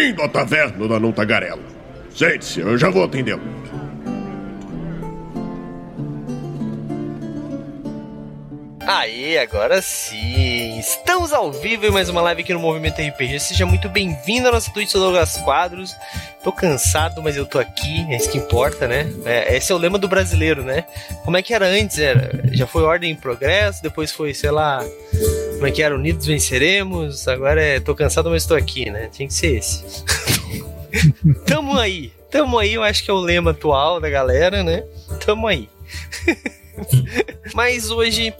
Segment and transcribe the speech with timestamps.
[0.00, 1.60] Bem-vindo à taverna da Não Tagarela.
[2.08, 3.59] Sente-se, eu já vou atendê-lo.
[9.00, 10.78] Aê, agora sim!
[10.78, 13.40] Estamos ao vivo em mais uma live aqui no Movimento RPG.
[13.40, 15.96] Seja muito bem-vindo à nossa Twitch, Douglas Quadros.
[16.44, 19.10] Tô cansado, mas eu tô aqui, é isso que importa, né?
[19.24, 20.84] É, esse é o lema do brasileiro, né?
[21.24, 21.98] Como é que era antes?
[21.98, 24.84] Era, já foi ordem em progresso, depois foi, sei lá,
[25.54, 25.94] como é que era?
[25.94, 29.08] Unidos venceremos, agora é tô cansado, mas tô aqui, né?
[29.10, 30.04] Tinha que ser esse.
[31.48, 34.84] tamo aí, tamo aí, eu acho que é o lema atual da galera, né?
[35.24, 35.70] Tamo aí.
[37.54, 38.34] mas hoje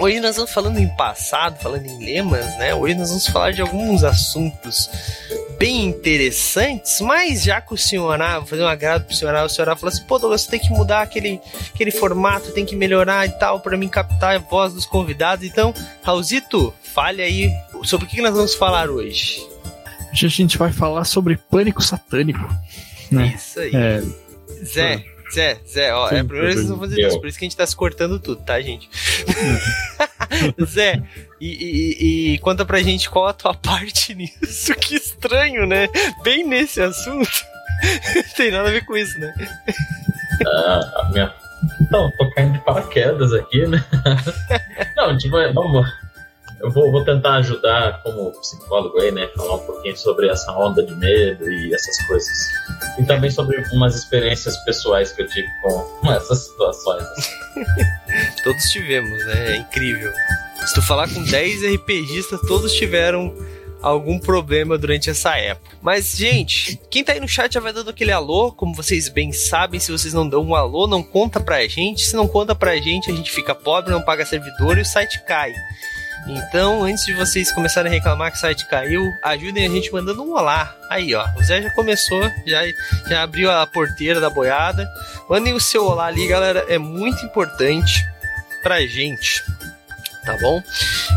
[0.00, 2.74] Hoje nós vamos falando em passado, falando em lemas, né?
[2.74, 4.88] Hoje nós vamos falar de alguns assuntos
[5.58, 9.48] bem interessantes, mas já que o senhor ah, vou fazer um agrado pro senhor, o
[9.50, 11.38] senhor falou assim, pô, Douglas, você tem que mudar aquele,
[11.74, 15.44] aquele formato, tem que melhorar e tal, para mim captar a voz dos convidados.
[15.44, 19.46] Então, Raulzito, fale aí sobre o que nós vamos falar hoje.
[20.10, 22.48] Hoje a gente vai falar sobre pânico satânico.
[23.10, 23.34] Né?
[23.36, 23.70] Isso aí.
[23.74, 24.02] É,
[24.64, 27.28] Zé, Zé, Zé, ó, Sim, é a primeira vez que vocês vão fazer isso, por
[27.28, 28.90] isso que a gente tá se cortando tudo, tá, gente?
[30.66, 31.02] Zé,
[31.40, 34.74] e, e, e, conta pra gente qual a tua parte nisso.
[34.74, 35.88] Que estranho, né?
[36.22, 37.30] Bem nesse assunto.
[38.36, 39.32] Tem nada a ver com isso, né?
[40.46, 41.34] Ah, minha.
[41.90, 43.84] Não, tô caindo de paraquedas aqui, né?
[44.96, 45.86] Não, tipo, vamos
[46.60, 49.28] eu vou, vou tentar ajudar como psicólogo aí, né?
[49.34, 52.28] Falar um pouquinho sobre essa onda de medo e essas coisas.
[52.98, 57.04] E também sobre umas experiências pessoais que eu tive com essas situações.
[58.44, 59.52] todos tivemos, né?
[59.52, 60.12] É incrível.
[60.66, 63.34] Se tu falar com 10 RPGistas, todos tiveram
[63.80, 65.76] algum problema durante essa época.
[65.80, 69.32] Mas, gente, quem tá aí no chat já vai dando aquele alô, como vocês bem
[69.32, 72.04] sabem, se vocês não dão um alô, não conta pra gente.
[72.04, 75.24] Se não conta pra gente, a gente fica pobre, não paga servidor e o site
[75.24, 75.54] cai.
[76.26, 80.22] Então, antes de vocês começarem a reclamar que o site caiu, ajudem a gente mandando
[80.22, 80.74] um olá.
[80.88, 82.60] Aí, ó, o Zé já começou, já,
[83.08, 84.88] já abriu a porteira da boiada.
[85.28, 88.04] Mandem o seu olá ali, galera, é muito importante
[88.62, 89.42] pra gente
[90.30, 90.62] tá bom?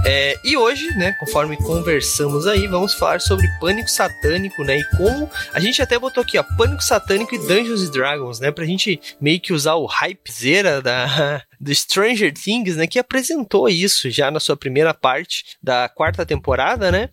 [0.06, 4.80] É, e hoje, né, conforme conversamos aí, vamos falar sobre pânico satânico, né?
[4.80, 8.52] E como a gente até botou aqui, ó, pânico satânico e Dungeons Dragons, né?
[8.52, 14.10] Pra gente meio que usar o hypezeira da, do Stranger Things, né, que apresentou isso
[14.10, 17.10] já na sua primeira parte da quarta temporada, né?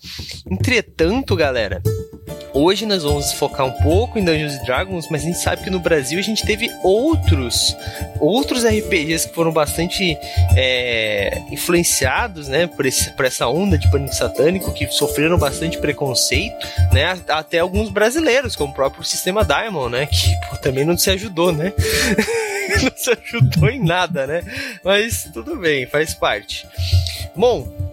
[0.51, 1.83] Entretanto, galera,
[2.53, 5.79] Hoje nós vamos focar um pouco em Dungeons Dragons, mas a gente sabe que no
[5.79, 7.77] Brasil a gente teve outros
[8.19, 10.19] outros RPGs que foram bastante
[10.57, 16.67] é, influenciados, né, por, esse, por essa onda de pânico satânico, que sofreram bastante preconceito,
[16.93, 21.11] né, até alguns brasileiros, como o próprio Sistema Diamond, né, que pô, também não se
[21.11, 21.73] ajudou, né.
[22.83, 24.43] não se ajudou em nada, né?
[24.85, 26.67] Mas tudo bem, faz parte.
[27.35, 27.90] Bom,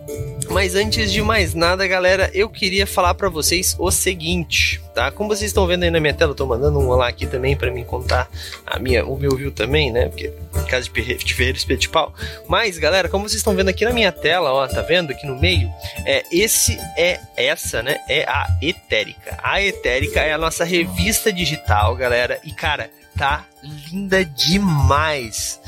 [0.50, 5.12] mas antes de mais nada, galera, eu queria falar para vocês o seguinte, tá?
[5.12, 7.56] Como vocês estão vendo aí na minha tela, eu tô mandando um olá aqui também
[7.56, 8.30] para mim contar
[8.66, 10.08] a minha, o meu view também, né?
[10.08, 12.14] Porque em casa de ferreiro espeto pau.
[12.48, 15.40] Mas, galera, como vocês estão vendo aqui na minha tela, ó, tá vendo aqui no
[15.40, 15.70] meio?
[16.06, 17.98] É, esse é essa, né?
[18.10, 19.38] É a Etérica.
[19.44, 22.40] A Etérica é a nossa revista digital, galera.
[22.44, 23.46] E cara, tá
[23.92, 25.60] linda demais.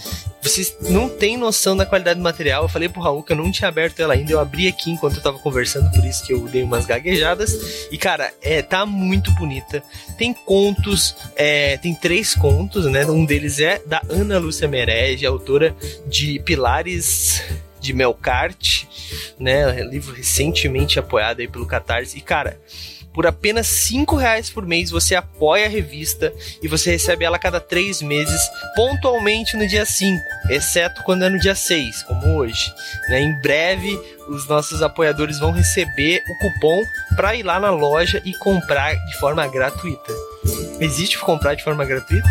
[0.42, 2.64] Vocês não têm noção da qualidade do material.
[2.64, 4.32] Eu falei pro Raul que eu não tinha aberto ela ainda.
[4.32, 7.90] Eu abri aqui enquanto eu tava conversando, por isso que eu dei umas gaguejadas.
[7.92, 9.84] E, cara, é, tá muito bonita.
[10.18, 13.06] Tem contos, é, tem três contos, né?
[13.06, 15.76] Um deles é da Ana Lúcia Merege, autora
[16.08, 17.44] de Pilares
[17.82, 18.84] de Melkart,
[19.38, 19.82] né?
[19.84, 22.18] Livro recentemente apoiado aí pelo Catarse.
[22.18, 22.60] E, cara,
[23.14, 27.40] por apenas cinco reais por mês você apoia a revista e você recebe ela a
[27.40, 28.42] cada três meses,
[28.76, 32.74] pontualmente no dia 5, exceto quando é no dia 6, como hoje.
[33.10, 33.22] Né?
[33.22, 36.82] Em breve, os nossos apoiadores vão receber o cupom
[37.16, 40.14] para ir lá na loja e comprar de forma gratuita.
[40.80, 42.28] Existe comprar de forma gratuita?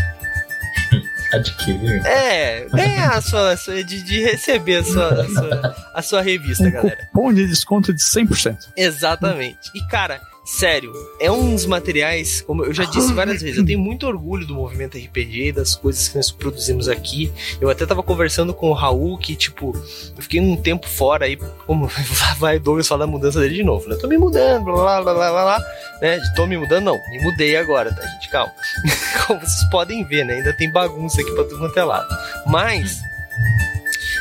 [1.32, 2.06] Adquirir.
[2.06, 6.22] É, é a sua, a sua de, de, receber a sua, a sua, a sua
[6.22, 6.96] revista, um galera.
[7.12, 8.68] Cupom de desconto de 100%.
[8.74, 9.70] Exatamente.
[9.74, 14.06] E cara, Sério, é uns materiais, como eu já disse várias vezes, eu tenho muito
[14.06, 17.30] orgulho do movimento RPG, das coisas que nós produzimos aqui.
[17.60, 19.76] Eu até tava conversando com o Raul que, tipo,
[20.16, 21.36] eu fiquei um tempo fora aí,
[21.66, 21.86] como
[22.40, 23.96] vai Douglas falar da mudança dele de novo, né?
[24.00, 25.60] Tô me mudando, blá blá blá blá blá,
[26.00, 26.18] né?
[26.34, 28.30] Tô me mudando, não, me mudei agora, tá, gente?
[28.30, 28.52] Calma.
[29.26, 30.32] como vocês podem ver, né?
[30.32, 32.08] Ainda tem bagunça aqui pra tudo quanto é lado.
[32.46, 32.98] Mas,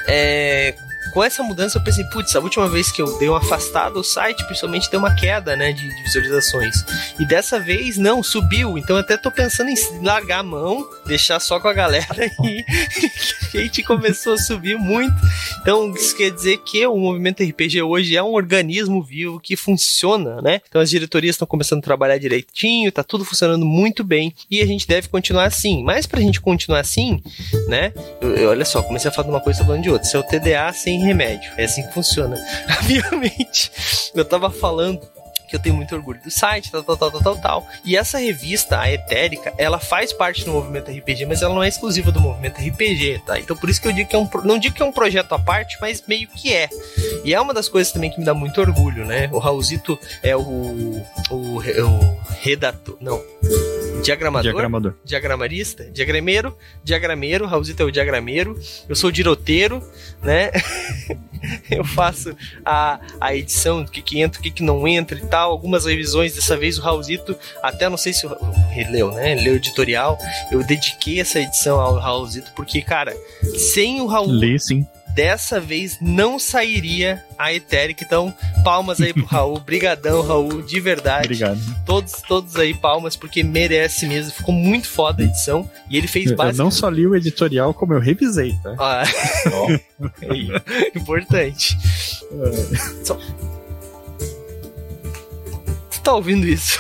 [0.09, 0.75] é,
[1.17, 4.03] com essa mudança eu pensei, putz, a última vez que eu dei uma afastada, o
[4.03, 6.85] site principalmente deu uma queda, né, de, de visualizações.
[7.19, 8.77] E dessa vez não, subiu.
[8.77, 12.07] Então até tô pensando em largar a mão, deixar só com a galera
[12.45, 12.63] e
[13.57, 15.15] a gente começou a subir muito.
[15.59, 20.39] Então isso quer dizer que o movimento RPG hoje é um organismo vivo que funciona,
[20.39, 20.61] né?
[20.69, 24.67] Então as diretorias estão começando a trabalhar direitinho, tá tudo funcionando muito bem e a
[24.67, 25.83] gente deve continuar assim.
[25.83, 27.23] Mas pra gente continuar assim,
[27.67, 27.91] né?
[28.21, 30.07] Eu, eu, olha só, comecei a falar de uma coisa falando de outra.
[30.07, 31.51] Isso é o TDA sem remédio.
[31.57, 32.38] É assim que funciona.
[32.68, 33.71] A minha mente.
[34.13, 35.01] Eu tava falando
[35.48, 37.68] que eu tenho muito orgulho do site, tal, tal, tal, tal, tal, tal.
[37.86, 41.69] E essa revista, a Etérica, ela faz parte do movimento RPG, mas ela não é
[41.69, 43.39] exclusiva do movimento RPG, tá?
[43.39, 44.30] Então por isso que eu digo que é um.
[44.44, 46.69] Não digo que é um projeto à parte, mas meio que é.
[47.24, 49.30] E é uma das coisas também que me dá muito orgulho, né?
[49.31, 50.42] O Raulzito é o.
[51.31, 51.60] o, o
[52.42, 52.98] redator.
[53.00, 53.21] Não.
[54.03, 54.51] Diagramador?
[54.51, 54.94] Diagramador.
[55.03, 55.85] Diagramarista?
[55.85, 56.55] Diagrameiro?
[56.83, 58.59] Diagrameiro, Raulzito é o diagrameiro.
[58.88, 59.83] Eu sou diroteiro,
[60.21, 60.51] né?
[61.69, 62.35] eu faço
[62.65, 65.51] a, a edição, o que, que entra, o que, que não entra e tal.
[65.51, 68.38] Algumas revisões, dessa vez o Raulzito, até não sei se o,
[68.75, 69.33] ele leu, né?
[69.33, 70.17] Ele leu editorial.
[70.51, 73.15] Eu dediquei essa edição ao Raulzito, porque, cara,
[73.55, 74.31] sem o Raul.
[74.31, 78.03] Lê, sim dessa vez não sairia a Etérica.
[78.05, 78.31] Então,
[78.63, 79.59] palmas aí pro Raul.
[79.59, 81.25] Brigadão, Raul, de verdade.
[81.25, 81.59] Obrigado.
[81.87, 84.31] Todos, todos aí palmas, porque merece mesmo.
[84.31, 85.67] Ficou muito foda a edição.
[85.89, 86.59] E ele fez bastante.
[86.59, 88.75] Eu não só li o editorial, como eu revisei, tá?
[88.77, 89.03] Ah.
[90.95, 91.75] Importante.
[92.31, 93.03] É.
[93.03, 93.17] Só...
[95.89, 96.79] Você tá ouvindo isso?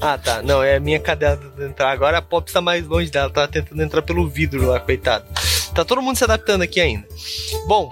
[0.00, 0.40] Ah, tá.
[0.42, 1.90] Não, é a minha cadeira de entrar.
[1.90, 3.28] Agora a Pop tá mais longe dela.
[3.28, 5.26] Tá tentando entrar pelo vidro lá, coitado.
[5.74, 7.06] Tá todo mundo se adaptando aqui ainda.
[7.66, 7.88] Bom,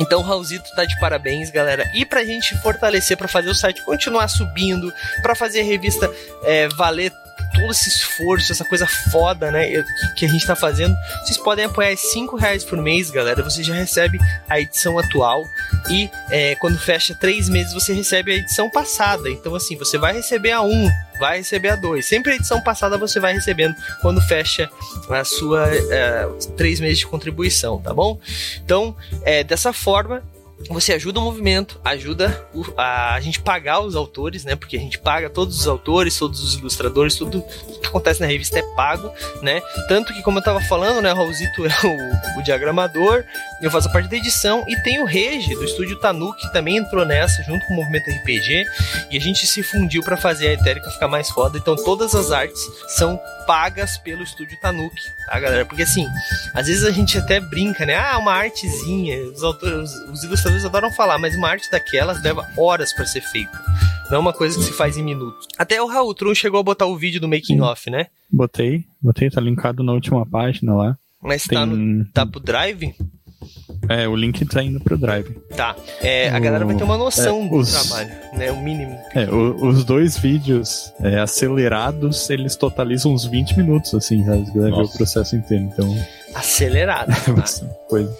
[0.00, 1.84] então Raulzito tá de parabéns, galera.
[1.94, 4.92] E pra gente fortalecer, para fazer o site continuar subindo,
[5.22, 6.10] para fazer a revista
[6.42, 7.12] é, valer
[7.54, 9.84] todo esse esforço, essa coisa foda, né,
[10.16, 13.42] que a gente tá fazendo, vocês podem apoiar 5 reais por mês, galera.
[13.42, 15.42] Você já recebe a edição atual
[15.88, 19.28] e é, quando fecha 3 meses você recebe a edição passada.
[19.28, 22.04] Então, assim, você vai receber a 1, um, vai receber a 2.
[22.04, 24.70] Sempre a edição passada você vai recebendo quando fecha
[25.08, 25.68] a sua
[26.56, 28.18] 3 é, meses de contribuição, tá bom?
[28.64, 30.22] Então, é, dessa forma,
[30.68, 32.46] você ajuda o movimento, ajuda
[32.76, 34.54] a, a, gente pagar os autores, né?
[34.54, 37.42] Porque a gente paga todos os autores, todos os ilustradores, tudo
[37.80, 39.10] que acontece na revista é pago,
[39.42, 39.60] né?
[39.88, 41.12] Tanto que, como eu tava falando, né?
[41.12, 43.24] O Raulzito é o, o diagramador,
[43.62, 47.04] eu faço parte da edição, e tem o Rege, do estúdio Tanuki, que também entrou
[47.04, 48.64] nessa, junto com o Movimento RPG,
[49.10, 51.58] e a gente se fundiu para fazer a Etérica ficar mais foda.
[51.58, 55.66] Então, todas as artes são pagas pelo estúdio Tanuki, tá, galera?
[55.66, 56.06] Porque assim,
[56.54, 57.96] às vezes a gente até brinca, né?
[57.96, 59.18] Ah, uma artezinha.
[59.24, 63.58] Os, autores, os ilustradores adoram falar, mas uma arte daquelas leva horas para ser feita.
[64.10, 65.46] Não é uma coisa que se faz em minutos.
[65.56, 68.06] Até o Raul Tron chegou a botar o vídeo do making off, né?
[68.30, 70.98] Botei, botei, tá linkado na última página lá.
[71.22, 71.58] Mas tá Tem...
[71.58, 72.94] tá, no, tá pro drive?
[73.88, 75.30] É, o link tá indo pro Drive.
[75.56, 75.74] Tá.
[76.02, 76.40] É, a o...
[76.40, 77.72] galera vai ter uma noção é, do os...
[77.72, 78.52] trabalho, né?
[78.52, 78.96] O mínimo.
[79.14, 84.44] É, o, os dois vídeos é, acelerados, eles totalizam uns 20 minutos, assim, sabe?
[84.44, 86.06] Você vai ver o processo inteiro, então...
[86.34, 87.08] Acelerado.
[87.34, 87.66] tá?
[87.88, 88.14] coisa.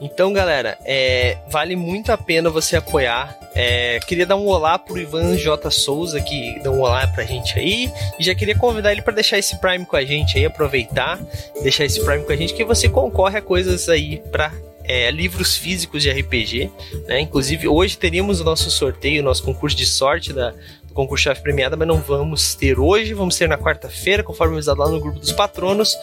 [0.00, 3.36] Então, galera, é, vale muito a pena você apoiar.
[3.54, 5.70] É, queria dar um olá pro Ivan J.
[5.70, 7.90] Souza, que deu um olá pra gente aí.
[8.18, 11.18] E já queria convidar ele para deixar esse Prime com a gente aí, aproveitar,
[11.62, 14.52] deixar esse Prime com a gente, que você concorre a coisas aí pra
[14.84, 16.70] é, livros físicos de RPG.
[17.06, 17.20] Né?
[17.20, 20.54] Inclusive, hoje teríamos o nosso sorteio, nosso concurso de sorte da,
[20.96, 24.80] do concurso chave premiada, mas não vamos ter hoje, vamos ter na quarta-feira, conforme avisado
[24.80, 25.94] lá no grupo dos patronos,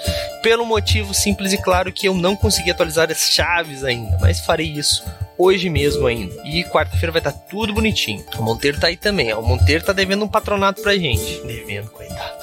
[0.44, 4.68] pelo motivo simples e claro que eu não consegui atualizar as chaves ainda, mas farei
[4.68, 5.04] isso
[5.36, 6.36] hoje mesmo ainda.
[6.46, 8.24] E quarta-feira vai estar tudo bonitinho.
[8.38, 9.40] O Monteiro tá aí também, ó.
[9.40, 11.42] O Monteiro tá devendo um patronato pra gente.
[11.42, 12.38] Devendo, coitado.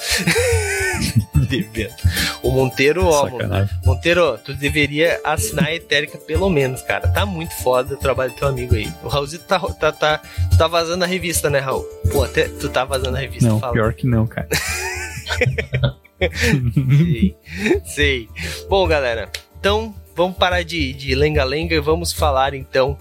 [2.41, 3.75] O Monteiro, ó, Sacanagem.
[3.85, 7.07] Monteiro, tu deveria assinar a Etérica pelo menos, cara.
[7.07, 8.91] Tá muito foda o trabalho do teu amigo aí.
[9.03, 11.83] O Raulzito tá, tá, tá, tu tá vazando a revista, né, Raul?
[12.11, 13.47] Pô, até tu tá vazando a revista.
[13.47, 13.73] Não, fala.
[13.73, 14.47] pior que não, cara.
[16.73, 17.35] sei,
[17.85, 18.29] sei.
[18.69, 19.29] Bom, galera,
[19.59, 22.97] então vamos parar de lenga-lenga e vamos falar então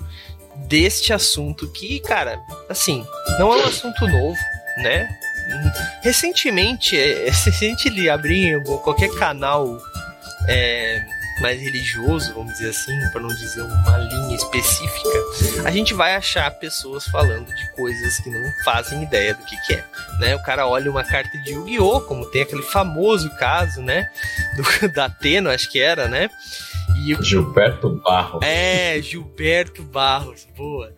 [0.69, 2.39] deste assunto que, cara,
[2.69, 3.05] assim,
[3.39, 4.37] não é um assunto novo,
[4.79, 5.09] né?
[6.03, 9.79] Recentemente, é, se a gente abrir qualquer canal
[10.49, 11.05] é,
[11.41, 15.09] mais religioso, vamos dizer assim, para não dizer uma linha específica,
[15.65, 19.75] a gente vai achar pessoas falando de coisas que não fazem ideia do que, que
[19.75, 19.85] é.
[20.21, 20.37] Né?
[20.37, 24.11] O cara olha uma carta de Yu-Gi-Oh!, como tem aquele famoso caso, né?
[24.57, 26.29] Do, da Ateno, acho que era, né?
[27.05, 27.23] E o...
[27.23, 28.43] Gilberto Barros.
[28.45, 30.93] É, Gilberto Barros, boa.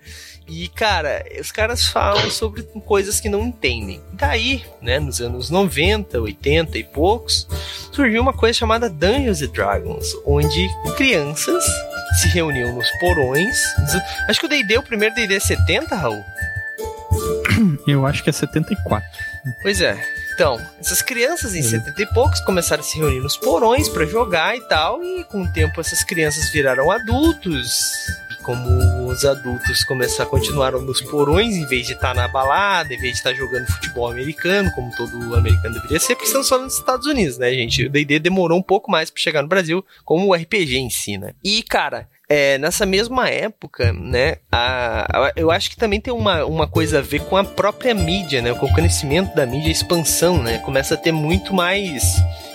[0.53, 4.03] E, cara, os caras falam sobre coisas que não entendem.
[4.13, 7.49] Daí, né, nos anos 90, 80 e poucos,
[7.91, 11.65] surgiu uma coisa chamada Dungeons and Dragons, onde crianças
[12.21, 13.57] se reuniam nos porões.
[14.29, 16.23] Acho que o D&D, o primeiro D&D é 70, Raul?
[17.89, 19.09] Eu acho que é 74.
[19.63, 19.99] Pois é.
[20.35, 24.55] Então, essas crianças em 70 e poucos começaram a se reunir nos porões para jogar
[24.55, 27.93] e tal, e com o tempo essas crianças viraram adultos.
[28.45, 32.99] Como os adultos começaram a continuar nos porões em vez de estar na balada, em
[32.99, 36.79] vez de estar jogando futebol americano, como todo americano deveria ser, porque estamos falando dos
[36.79, 37.87] Estados Unidos, né, gente?
[37.87, 41.19] O D&D demorou um pouco mais para chegar no Brasil, como o RPG em si,
[41.19, 41.35] né?
[41.45, 46.45] E, cara, é, nessa mesma época, né, a, a, eu acho que também tem uma,
[46.47, 49.73] uma coisa a ver com a própria mídia, né, com o crescimento da mídia, a
[49.73, 52.03] expansão, né, começa a ter muito mais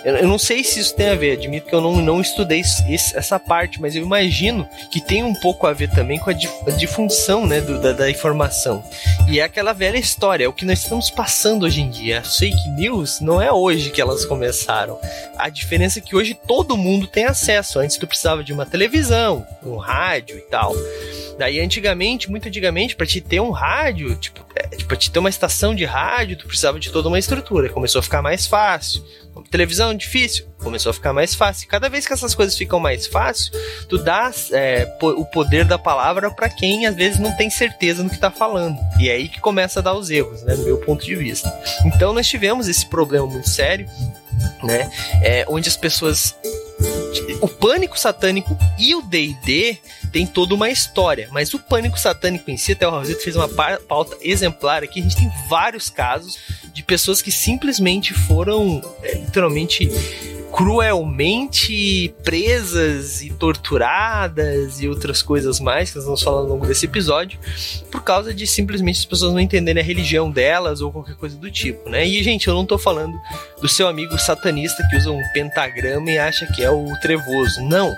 [0.04, 3.16] eu, não sei se isso tem a ver, admito que eu não, não estudei esse,
[3.16, 6.52] essa parte, mas eu imagino que tem um pouco a ver também com a, dif,
[6.66, 8.82] a difunção né, do, da, da, informação.
[9.28, 12.20] E é aquela velha história, é o que nós estamos passando hoje em dia.
[12.20, 14.98] As fake news não é hoje que elas começaram.
[15.36, 17.78] A diferença é que hoje todo mundo tem acesso.
[17.78, 20.74] Antes tu precisava de uma televisão, um rádio e tal.
[21.38, 25.28] Daí, antigamente, muito antigamente, para te ter um rádio, tipo, é, pra te ter uma
[25.28, 27.68] estação de rádio, tu precisava de toda uma estrutura.
[27.68, 29.04] Começou a ficar mais fácil.
[29.50, 31.68] Televisão difícil, começou a ficar mais fácil.
[31.68, 33.52] Cada vez que essas coisas ficam mais fácil,
[33.88, 38.10] tu dá é, o poder da palavra para quem às vezes não tem certeza no
[38.10, 38.78] que tá falando.
[38.98, 41.52] E é aí que começa a dar os erros, né, do meu ponto de vista.
[41.84, 43.88] Então nós tivemos esse problema muito sério,
[44.62, 44.90] né,
[45.22, 46.34] é, onde as pessoas
[47.40, 49.78] o pânico satânico e o D&D
[50.12, 53.48] tem toda uma história, mas o pânico satânico em si, até o Raulzito fez uma
[53.48, 56.38] pauta exemplar aqui, a gente tem vários casos
[56.72, 59.88] de pessoas que simplesmente foram é, literalmente
[60.58, 66.84] cruelmente presas e torturadas e outras coisas mais que nós vamos falar ao longo desse
[66.84, 67.38] episódio,
[67.92, 71.48] por causa de simplesmente as pessoas não entenderem a religião delas ou qualquer coisa do
[71.48, 72.04] tipo, né?
[72.04, 73.16] E, gente, eu não tô falando
[73.62, 77.62] do seu amigo satanista que usa um pentagrama e acha que é o trevoso.
[77.62, 77.94] Não.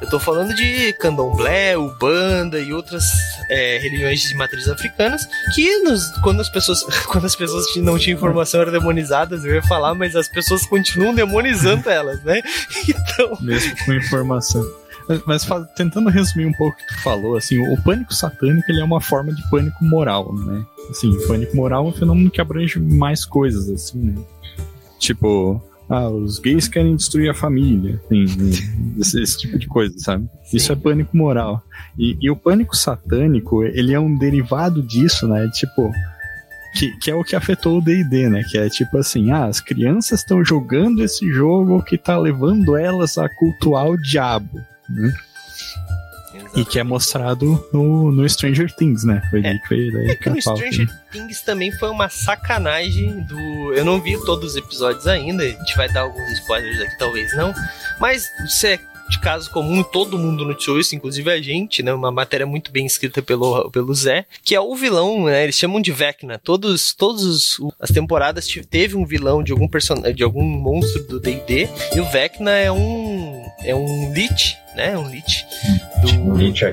[0.00, 3.04] Eu tô falando de candomblé, ubanda e outras
[3.50, 8.16] é, religiões de matrizes africanas que nos, quando as pessoas quando as pessoas não tinham
[8.16, 12.42] informação eram demonizadas, eu ia falar, mas as pessoas continuam demonizando elas, né?
[12.88, 14.64] Então, mesmo com informação.
[15.08, 18.80] Mas, mas tentando resumir um pouco o que tu falou, assim, o pânico satânico ele
[18.80, 20.64] é uma forma de pânico moral, né?
[20.90, 24.14] Assim, pânico moral é um fenômeno que abrange mais coisas, assim, né?
[24.98, 28.24] Tipo, ah, os gays querem destruir a família, assim,
[29.00, 30.28] esse, esse, tipo de coisa, sabe?
[30.44, 30.56] Sim.
[30.58, 31.62] Isso é pânico moral.
[31.98, 35.48] E, e, o pânico satânico, ele é um derivado disso, né?
[35.54, 35.90] Tipo,
[36.78, 38.44] que, que é o que afetou o D&D, né?
[38.48, 43.18] Que é tipo assim, ah, as crianças estão jogando esse jogo que tá levando elas
[43.18, 45.12] a cultuar o diabo, né?
[46.54, 49.20] E que é mostrado no, no Stranger Things, né?
[49.30, 51.00] Foi é, que foi daí é que no Stranger né?
[51.10, 53.74] Things também foi uma sacanagem do.
[53.74, 57.36] Eu não vi todos os episódios ainda, a gente vai dar alguns spoilers aqui, talvez
[57.36, 57.52] não.
[57.98, 61.92] Mas você de caso comum, todo mundo noticiou isso, inclusive a gente, né?
[61.92, 65.44] Uma matéria muito bem escrita pelo, pelo Zé, que é o vilão, né?
[65.44, 66.38] Eles chamam de Vecna.
[66.38, 71.68] Todos, todos as temporadas teve um vilão de algum personagem, de algum monstro do D&D,
[71.94, 74.96] e o Vecna é um é um Lich, né?
[74.96, 75.44] Um Lich
[76.02, 76.64] do Lich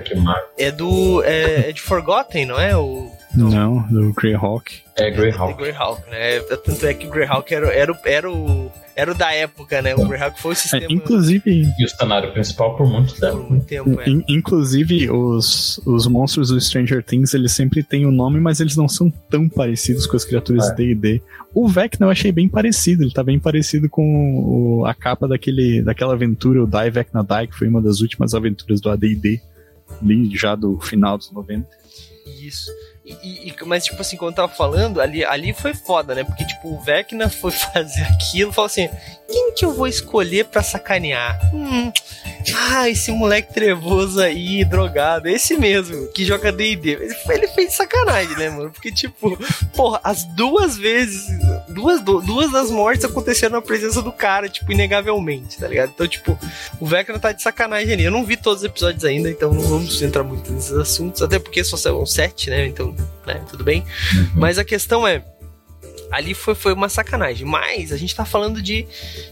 [0.57, 2.75] é do é, é de Forgotten, não é?
[2.75, 4.79] O não, do Greyhawk.
[4.95, 5.53] É, Greyhawk.
[5.53, 6.39] É Greyhawk, né?
[6.63, 9.93] Tanto é que o Greyhawk era, era, era o era o da época, né?
[9.93, 10.85] O Greyhawk foi o sistema.
[10.85, 11.73] É, inclusive.
[11.77, 13.37] E o cenário principal por muito tempo.
[13.37, 14.05] Por muito tempo é.
[14.27, 18.77] inclusive, os, os monstros do Stranger Things, eles sempre têm o um nome, mas eles
[18.77, 20.75] não são tão parecidos com as criaturas é.
[20.75, 21.21] D&D.
[21.53, 25.81] O Vecna eu achei bem parecido, ele tá bem parecido com o, a capa daquele,
[25.81, 29.41] daquela aventura, o Die Vecna Die, que foi uma das últimas aventuras do AD&D,
[30.33, 31.67] já do final dos 90.
[32.41, 32.71] Isso.
[33.05, 36.23] E, e, mas, tipo assim, quando eu tava falando, ali, ali foi foda, né?
[36.23, 38.89] Porque, tipo, o Vecna foi fazer aquilo falou assim:
[39.27, 41.39] quem que eu vou escolher pra sacanear?
[41.53, 41.91] Hum,
[42.55, 47.15] ah, esse moleque trevoso aí, drogado, esse mesmo, que joga DD.
[47.29, 48.71] Ele fez sacanagem, né, mano?
[48.71, 49.37] Porque, tipo,
[49.75, 51.25] porra, as duas vezes,
[51.69, 55.91] duas, duas das mortes aconteceram na presença do cara, tipo, inegavelmente, tá ligado?
[55.93, 56.37] Então, tipo,
[56.79, 58.03] o Vecna tá de sacanagem ali.
[58.03, 61.39] Eu não vi todos os episódios ainda, então não vamos entrar muito nesses assuntos, até
[61.39, 62.67] porque só são sete, né?
[62.67, 63.83] Então, né, tudo bem.
[64.15, 64.29] Uhum.
[64.35, 65.23] Mas a questão é
[66.15, 67.45] ali foi, foi uma sacanagem.
[67.45, 68.87] Mas a gente tá falando de,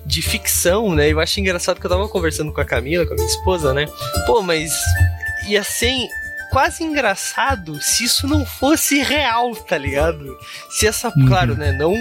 [0.05, 1.11] de ficção, né?
[1.11, 3.87] Eu acho engraçado que eu tava conversando com a Camila, com a minha esposa, né?
[4.25, 4.71] Pô, mas
[5.47, 6.07] ia ser
[6.53, 10.37] quase engraçado se isso não fosse real, tá ligado?
[10.69, 11.25] Se essa, uhum.
[11.25, 11.95] claro, né, não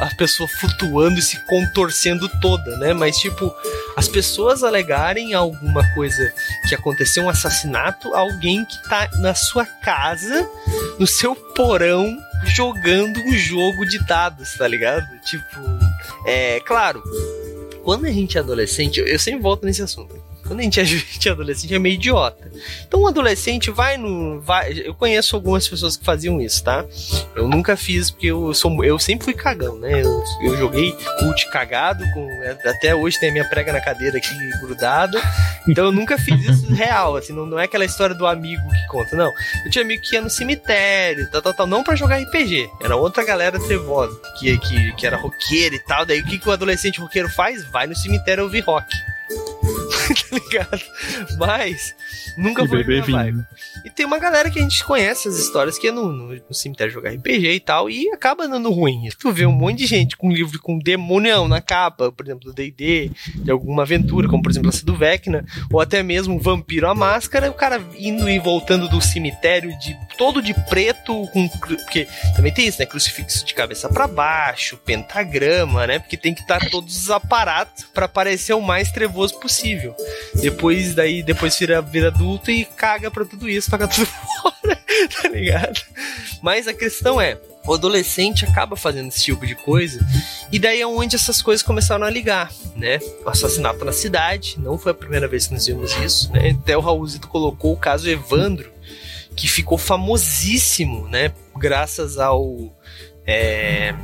[0.00, 3.54] a pessoa flutuando e se contorcendo toda, né, mas tipo,
[3.96, 6.34] as pessoas alegarem alguma coisa
[6.68, 10.50] que aconteceu um assassinato, alguém que tá na sua casa,
[10.98, 12.18] no seu porão,
[12.54, 15.06] jogando um jogo de dados, tá ligado?
[15.20, 15.44] Tipo,
[16.26, 17.02] é claro,
[17.82, 20.14] quando a gente é adolescente, eu, eu sempre volto nesse assunto.
[20.52, 22.52] Quando a gente é, gente é adolescente, é meio idiota.
[22.86, 24.38] Então, um adolescente vai no.
[24.42, 26.84] Vai, eu conheço algumas pessoas que faziam isso, tá?
[27.34, 30.02] Eu nunca fiz, porque eu, sou, eu sempre fui cagão, né?
[30.02, 32.28] Eu, eu joguei cult cagado, com,
[32.68, 34.28] até hoje tem a minha prega na cadeira aqui
[34.60, 35.18] grudada.
[35.66, 38.86] Então, eu nunca fiz isso real, assim, não, não é aquela história do amigo que
[38.88, 39.32] conta, não.
[39.64, 42.68] Eu tinha amigo que ia no cemitério, tal, tal, tal, não pra jogar RPG.
[42.82, 46.04] Era outra galera trevosa, que, que, que era roqueiro e tal.
[46.04, 47.64] Daí, o que, que o adolescente roqueiro faz?
[47.70, 48.86] Vai no cemitério ouvir rock.
[50.30, 50.82] tá ligado?
[51.38, 51.94] Mas
[52.36, 53.44] nunca foi minha vibe.
[53.84, 56.54] E tem uma galera que a gente conhece as histórias que é no, no, no,
[56.54, 59.08] cemitério jogar RPG e tal, e acaba dando ruim.
[59.18, 62.52] Tu vê um monte de gente com livro com demonião na capa, por exemplo, do
[62.52, 66.94] D&D, de alguma aventura, como por exemplo essa do Vecna, ou até mesmo Vampiro à
[66.94, 72.52] Máscara, o cara indo e voltando do cemitério de todo de preto, com porque também
[72.52, 72.86] tem isso, né?
[72.86, 75.98] Crucifixo de cabeça para baixo, pentagrama, né?
[75.98, 79.94] Porque tem que estar todos os aparatos para parecer o mais trevoso possível.
[80.34, 84.06] Depois daí, depois vira, vira adulto e caga pra tudo isso, toca tudo
[84.42, 84.76] fora,
[85.20, 85.80] tá ligado?
[86.40, 90.04] Mas a questão é, o adolescente acaba fazendo esse tipo de coisa,
[90.50, 92.98] e daí é onde essas coisas começaram a ligar, né?
[93.24, 96.56] O assassinato na cidade, não foi a primeira vez que nós vimos isso, né?
[96.60, 98.72] Até o Raulzito colocou o caso Evandro,
[99.36, 101.32] que ficou famosíssimo, né?
[101.56, 102.74] Graças ao.
[103.26, 103.94] É,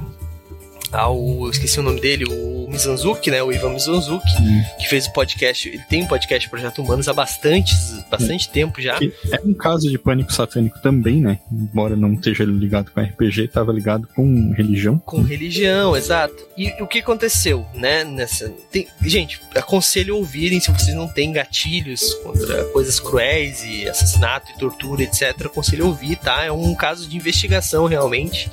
[0.93, 1.49] ao.
[1.51, 3.43] Esqueci o nome dele, o Mizanzuki, né?
[3.43, 4.63] O Ivan Mizanzuki, hum.
[4.79, 5.69] que fez o podcast.
[5.69, 7.75] Ele tem um podcast Projeto Humanos há bastante,
[8.11, 8.53] bastante é.
[8.53, 8.99] tempo já.
[9.31, 11.39] É um caso de pânico satânico também, né?
[11.51, 14.99] Embora não esteja ligado com RPG, estava ligado com religião.
[14.99, 16.47] Com religião, exato.
[16.57, 18.05] E o que aconteceu, né?
[18.05, 18.49] Nessa.
[18.71, 18.87] Tem...
[19.03, 25.03] Gente, aconselho ouvirem se vocês não têm gatilhos contra coisas cruéis e assassinato e tortura,
[25.03, 25.47] etc.
[25.47, 26.45] Aconselho ouvir, tá?
[26.45, 28.51] É um caso de investigação realmente,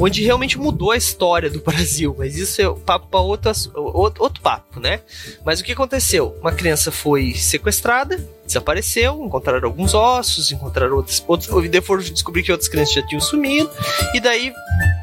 [0.00, 4.42] onde realmente mudou a história do do Brasil, mas isso é papo para outro, outro,
[4.42, 5.00] papo, né?
[5.44, 6.36] Mas o que aconteceu?
[6.40, 12.52] Uma criança foi sequestrada, desapareceu, encontraram alguns ossos, encontraram outros, outros e depois descobrir que
[12.52, 13.70] outras crianças já tinham sumido,
[14.14, 14.52] e daí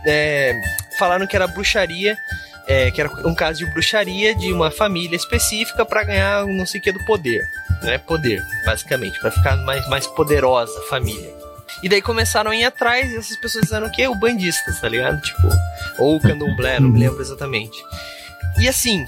[0.05, 0.53] é,
[0.97, 2.15] falaram que era bruxaria,
[2.67, 6.79] é, que era um caso de bruxaria de uma família específica para ganhar não sei
[6.79, 7.41] o que do poder,
[7.83, 7.97] né?
[7.97, 11.34] Poder, basicamente, para ficar mais, mais poderosa a família.
[11.83, 14.07] E daí começaram a ir atrás e essas pessoas disseram o quê?
[14.07, 15.21] O bandistas, tá ligado?
[15.21, 15.47] Tipo,
[15.99, 17.77] ou o candomblé, não me lembro exatamente.
[18.59, 19.05] E assim,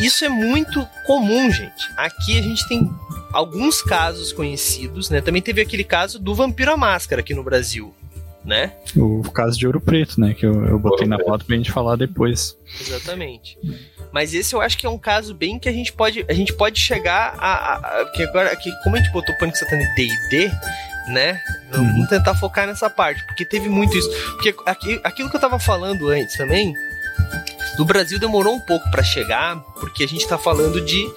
[0.00, 1.90] isso é muito comum, gente.
[1.96, 2.90] Aqui a gente tem
[3.32, 5.20] alguns casos conhecidos, né?
[5.20, 7.94] Também teve aquele caso do Vampiro à Máscara aqui no Brasil,
[8.44, 8.72] né?
[8.96, 10.34] O caso de Ouro Preto, né?
[10.34, 12.56] Que eu, eu botei Ouro na foto pra gente falar depois.
[12.80, 13.56] Exatamente.
[14.12, 16.52] Mas esse eu acho que é um caso bem que a gente pode, a gente
[16.52, 17.52] pode chegar a.
[17.52, 20.50] a, a que agora, que como a gente botou Pânico Satânico DD,
[21.08, 21.40] né?
[21.70, 22.06] Vamos uhum.
[22.06, 24.10] tentar focar nessa parte, porque teve muito isso.
[24.32, 26.74] Porque aqui, aquilo que eu tava falando antes também,
[27.76, 31.08] do Brasil demorou um pouco para chegar, porque a gente tá falando de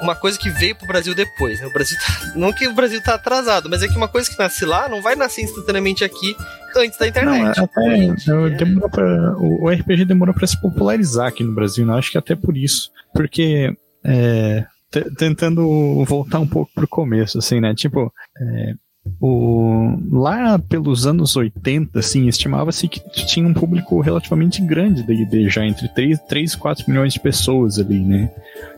[0.00, 1.66] uma coisa que veio pro Brasil depois, né?
[1.66, 4.38] O Brasil tá, não que o Brasil tá atrasado, mas é que uma coisa que
[4.38, 6.36] nasce lá não vai nascer instantaneamente aqui
[6.76, 7.56] antes da internet.
[7.56, 8.56] Não, até, é.
[8.56, 11.94] demorou pra, o, o, RPG demorou para se popularizar aqui no Brasil, né?
[11.94, 12.90] Acho que até por isso.
[13.12, 14.66] Porque é,
[15.16, 17.74] tentando voltar um pouco pro começo, assim, né?
[17.74, 18.74] Tipo, é,
[19.20, 25.48] o, lá pelos anos 80, assim, estimava-se que tinha um público relativamente grande da ID,
[25.48, 28.30] já entre 3, 3 e 4 milhões de pessoas ali, né,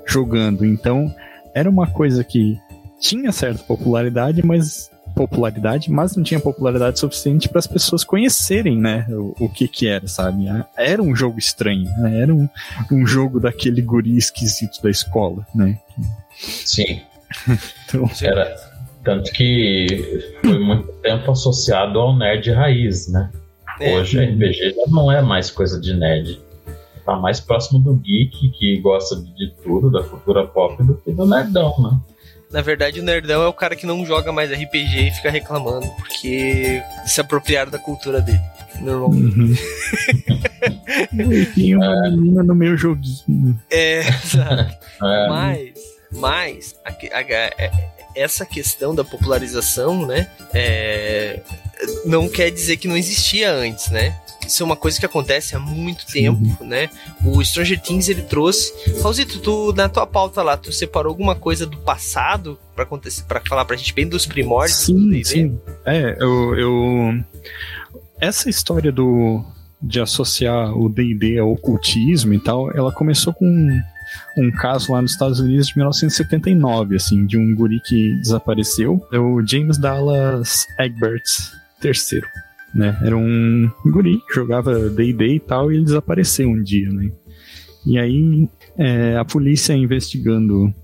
[0.06, 0.64] jogando.
[0.64, 1.12] Então,
[1.54, 2.58] era uma coisa que
[3.00, 9.06] tinha certa popularidade, mas popularidade, mas não tinha popularidade suficiente para as pessoas conhecerem, né,
[9.08, 10.46] o, o, que que era, sabe?
[10.76, 12.20] Era um jogo estranho, né?
[12.20, 12.48] era um,
[12.92, 15.78] um jogo daquele guri esquisito da escola, né?
[16.36, 17.00] Sim.
[17.88, 18.75] então, era,
[19.06, 23.30] tanto que foi muito tempo associado ao nerd raiz, né?
[23.80, 23.96] É.
[23.96, 26.40] Hoje RPG já não é mais coisa de nerd.
[27.04, 31.24] Tá mais próximo do geek que gosta de tudo, da cultura pop, do que do
[31.24, 32.00] nerdão, né?
[32.50, 35.86] Na verdade, o nerdão é o cara que não joga mais RPG e fica reclamando
[35.98, 38.40] porque se apropriaram da cultura dele.
[38.80, 39.38] Normalmente.
[39.38, 39.54] Uhum.
[41.54, 42.10] Tem uma é.
[42.10, 43.56] menina no meu joguinho.
[43.70, 44.76] É, exato.
[45.02, 45.28] É.
[45.28, 45.72] Mas,
[46.12, 51.42] mas, a, a, a, essa questão da popularização, né, é,
[52.04, 54.18] não quer dizer que não existia antes, né?
[54.46, 56.88] Isso é uma coisa que acontece há muito tempo, né?
[57.24, 58.72] O Stranger Things ele trouxe.
[59.02, 63.42] Raulzito, tu na tua pauta lá, tu separou alguma coisa do passado para acontecer, para
[63.46, 64.78] falar pra gente bem dos primórdios?
[64.78, 65.60] Sim, sim.
[65.84, 67.24] É, eu, eu
[68.20, 69.44] essa história do
[69.82, 73.80] de associar o D&D ao ocultismo e tal, ela começou com
[74.36, 79.06] um caso lá nos Estados Unidos de 1979, assim, de um guri que desapareceu.
[79.12, 81.24] É o James Dallas Egbert
[81.82, 82.22] III,
[82.74, 82.98] né?
[83.02, 87.10] Era um guri que jogava D&D e tal e ele desapareceu um dia, né?
[87.84, 90.74] E aí é, a polícia investigando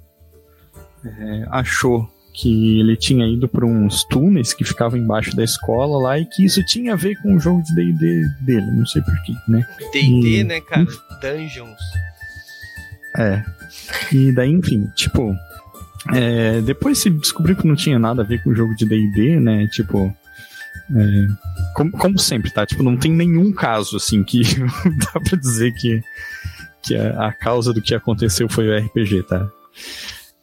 [1.04, 6.18] é, achou que ele tinha ido para uns túneis que ficavam embaixo da escola lá
[6.18, 9.34] e que isso tinha a ver com o jogo de D&D dele, não sei porquê,
[9.46, 9.66] né?
[9.92, 10.86] D&D, né, cara?
[11.20, 11.80] Dungeons.
[13.16, 13.44] É.
[14.12, 15.34] E daí, enfim, tipo,
[16.12, 19.38] é, depois se descobriu que não tinha nada a ver com o jogo de D&D,
[19.38, 19.66] né?
[19.68, 20.14] Tipo,
[20.94, 21.26] é,
[21.74, 22.66] como, como, sempre, tá?
[22.66, 24.42] Tipo, não tem nenhum caso, assim, que
[25.14, 26.02] dá pra dizer que,
[26.82, 29.48] que a, a, causa do que aconteceu foi o RPG, tá?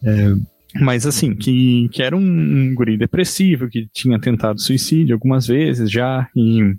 [0.04, 0.34] É,
[0.76, 5.92] mas, assim, que, que era um, um guri depressivo, que tinha tentado suicídio algumas vezes
[5.92, 6.76] já, e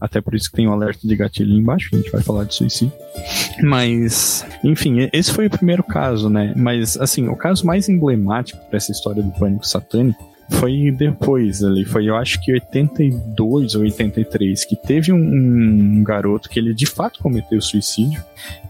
[0.00, 2.44] até por isso que tem o um alerta de gatilho embaixo, a gente vai falar
[2.44, 2.92] de suicídio.
[3.62, 6.52] Mas, enfim, esse foi o primeiro caso, né?
[6.56, 11.84] Mas, assim, o caso mais emblemático para essa história do pânico satânico foi depois ali,
[11.84, 16.86] foi eu acho que 82 ou 83, que teve um, um garoto que ele de
[16.86, 18.22] fato cometeu suicídio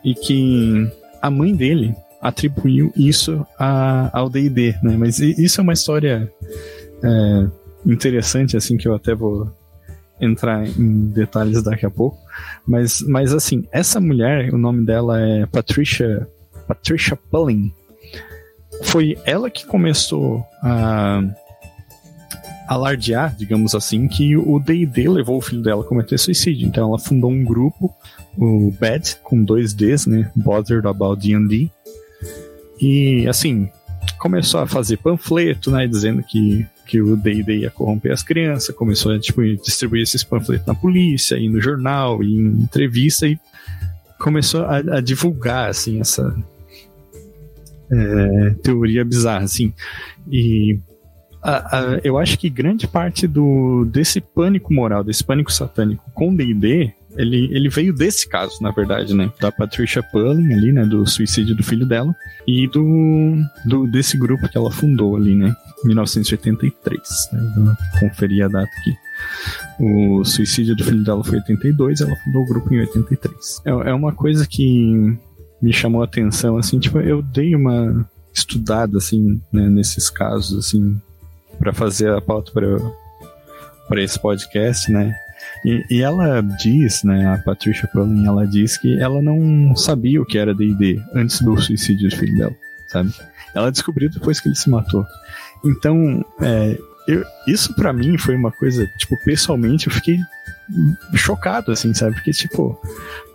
[0.05, 0.91] e que
[1.23, 4.97] a mãe dele atribuiu isso a, ao D&D, né?
[4.99, 6.31] Mas isso é uma história
[7.03, 7.47] é,
[7.87, 9.51] interessante, assim, que eu até vou
[10.21, 12.19] entrar em detalhes daqui a pouco.
[12.67, 16.27] Mas, mas assim, essa mulher, o nome dela é Patricia,
[16.67, 17.73] Patricia Pulling.
[18.83, 21.23] Foi ela que começou a
[22.69, 26.69] alardear, digamos assim, que o D&D levou o filho dela a cometer suicídio.
[26.69, 27.93] Então ela fundou um grupo,
[28.39, 30.31] o BAD, com dois Ds, né?
[30.37, 31.69] Bothered About D&D.
[32.81, 33.69] E, assim,
[34.19, 35.87] começou a fazer panfleto, né?
[35.87, 40.67] Dizendo que que o D&D ia corromper as crianças, começou a tipo, distribuir esses panfletos
[40.67, 43.39] na polícia, e no jornal, e em entrevista, e
[44.19, 46.35] começou a, a divulgar, assim, essa
[47.93, 49.73] é, teoria bizarra, assim.
[50.29, 50.81] E
[51.41, 56.35] a, a, eu acho que grande parte do, desse pânico moral, desse pânico satânico com
[56.35, 59.33] D&D, ele, ele veio desse caso, na verdade, né?
[59.41, 60.85] Da Patricia Pulling ali, né?
[60.85, 62.15] Do suicídio do filho dela.
[62.47, 65.55] E do, do desse grupo que ela fundou ali, né?
[65.85, 67.01] 1983.
[67.33, 67.53] Né?
[67.57, 68.97] Vou conferir a data aqui.
[69.79, 73.63] O suicídio do filho dela foi em 82, ela fundou o grupo em 83.
[73.65, 75.19] É, é uma coisa que
[75.61, 80.99] me chamou a atenção, assim, tipo, eu dei uma estudada, assim, né, nesses casos, assim,
[81.59, 85.15] para fazer a pauta para esse podcast, né?
[85.65, 90.25] E, e, ela diz, né, a Patricia Pullen, ela diz que ela não sabia o
[90.25, 92.57] que era D&D antes do suicídio do filho dela,
[92.89, 93.13] sabe?
[93.55, 95.05] Ela descobriu depois que ele se matou.
[95.65, 100.19] Então, é, eu, isso para mim foi uma coisa, tipo, pessoalmente eu fiquei
[101.15, 102.15] chocado, assim, sabe?
[102.15, 102.81] Porque, tipo,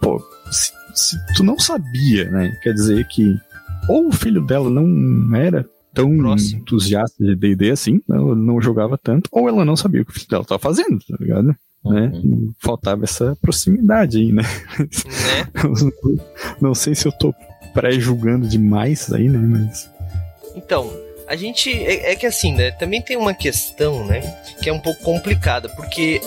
[0.02, 3.40] pô, se, se tu não sabia, né, quer dizer que
[3.88, 6.60] ou o filho dela não era tão Próximo.
[6.60, 10.14] entusiasta de D&D assim, não, não jogava tanto, ou ela não sabia o que o
[10.14, 11.56] filho dela estava fazendo, tá ligado?
[11.86, 12.12] Né?
[12.14, 12.54] Uhum.
[12.60, 14.44] Faltava essa proximidade aí, né?
[14.80, 14.88] né?
[16.60, 17.34] não sei se eu tô
[17.74, 19.38] pré-julgando demais aí, né?
[19.38, 19.90] Mas.
[20.56, 20.92] Então,
[21.28, 21.72] a gente.
[21.72, 22.72] É, é, que assim, né?
[22.72, 24.22] Também tem uma questão, né?
[24.62, 26.22] Que é um pouco complicada, porque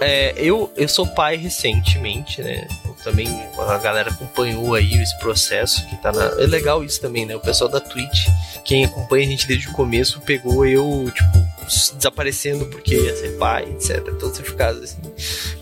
[0.00, 2.66] é, eu, eu sou pai recentemente, né?
[2.84, 6.24] Eu também a galera acompanhou aí esse processo que tá na.
[6.42, 7.36] É legal isso também, né?
[7.36, 8.26] O pessoal da Twitch,
[8.64, 13.64] quem acompanha a gente desde o começo, pegou eu, tipo, desaparecendo porque ia ser pai,
[13.70, 14.02] etc.
[14.18, 15.00] Todos esses assim.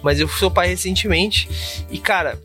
[0.03, 1.49] Mas eu sou pai recentemente
[1.91, 2.39] e, cara,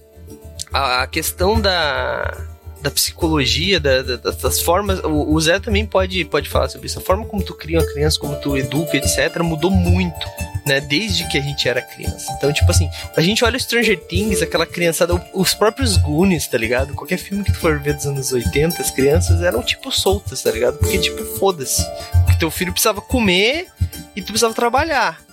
[0.73, 4.99] a questão da da psicologia, da, da, das formas.
[4.99, 6.99] O, o, Zé também pode, pode falar sobre isso.
[6.99, 10.27] A forma como tu cria uma criança, como tu educa, etc., mudou muito.
[10.65, 12.29] Né, desde que a gente era criança.
[12.37, 16.93] Então, tipo assim, a gente olha Stranger Things, aquela criançada, os próprios Goonies, tá ligado?
[16.93, 20.51] Qualquer filme que tu for ver dos anos 80, as crianças eram tipo soltas, tá
[20.51, 20.77] ligado?
[20.77, 21.81] Porque, tipo, foda-se.
[22.25, 23.67] Porque teu filho precisava comer
[24.13, 25.26] e tu precisava trabalhar.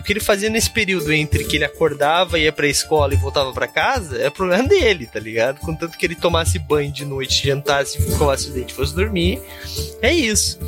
[0.00, 3.52] O que ele fazia nesse período entre que ele acordava, ia pra escola e voltava
[3.52, 5.60] para casa, é problema dele, tá ligado?
[5.60, 9.42] Contanto que ele tomasse banho de noite, jantasse, escovasse o dente fosse dormir,
[10.00, 10.58] é isso.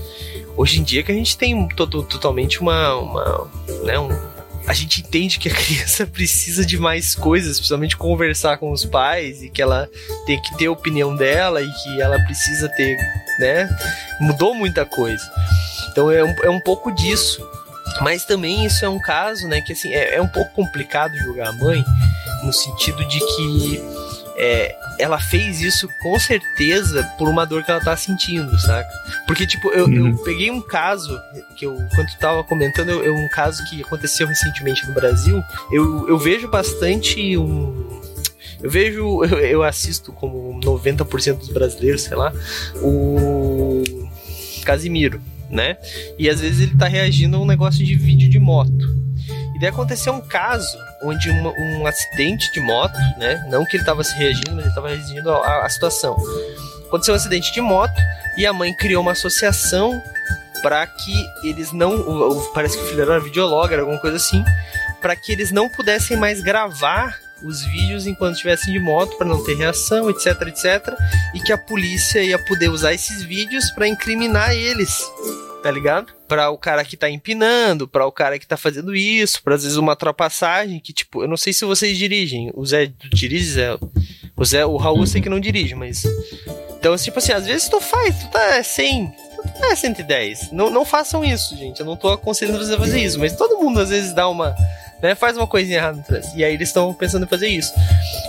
[0.54, 3.50] Hoje em dia que a gente tem totalmente uma, uma
[3.84, 4.10] né, um,
[4.66, 9.42] a gente entende que a criança precisa de mais coisas, principalmente conversar com os pais
[9.42, 9.88] e que ela
[10.26, 12.98] tem que ter a opinião dela e que ela precisa ter,
[13.40, 13.66] né?
[14.20, 15.24] Mudou muita coisa.
[15.90, 17.42] Então é um, é um pouco disso.
[18.02, 21.48] Mas também isso é um caso, né, que assim, é, é um pouco complicado julgar
[21.48, 21.84] a mãe,
[22.42, 23.82] no sentido de que
[24.36, 28.90] é, ela fez isso com certeza por uma dor que ela tá sentindo, saca?
[29.26, 30.08] Porque, tipo, eu, uhum.
[30.08, 31.18] eu peguei um caso
[31.56, 35.42] que eu, quando tu tava comentando, eu, eu, um caso que aconteceu recentemente no Brasil,
[35.70, 38.00] eu, eu vejo bastante um.
[38.62, 42.32] Eu vejo, eu, eu assisto como 90% dos brasileiros, sei lá,
[42.76, 43.82] o
[44.64, 45.20] Casimiro
[45.52, 45.76] né?
[46.18, 49.02] E às vezes ele tá reagindo a um negócio de vídeo de moto.
[49.54, 53.46] E daí aconteceu um caso onde uma, um acidente de moto, né?
[53.50, 56.16] Não que ele tava se reagindo, mas ele tava reagindo à, situação.
[56.86, 58.00] aconteceu um acidente de moto
[58.38, 60.02] e a mãe criou uma associação
[60.62, 62.42] para que eles não.
[62.54, 64.42] Parece que o filho era videologger, alguma coisa assim.
[65.02, 69.42] para que eles não pudessem mais gravar os vídeos enquanto estivessem de moto para não
[69.42, 70.94] ter reação, etc, etc,
[71.34, 75.02] e que a polícia ia poder usar esses vídeos para incriminar eles.
[75.62, 76.12] Tá ligado?
[76.26, 79.62] Pra o cara que tá empinando, pra o cara que tá fazendo isso, pra às
[79.62, 82.50] vezes uma ultrapassagem que, tipo, eu não sei se vocês dirigem.
[82.54, 83.78] O Zé dirige, Zé?
[84.36, 86.02] O Zé, o Raul sei que não dirige, mas.
[86.76, 90.50] Então, tipo assim, às vezes tu faz, tu tá 100, tu tá 110.
[90.50, 91.78] Não, não façam isso, gente.
[91.78, 94.56] Eu não tô aconselhando você a fazer isso, mas todo mundo às vezes dá uma.
[95.02, 96.04] Né, faz uma coisinha errada.
[96.36, 97.72] E aí eles estão pensando em fazer isso.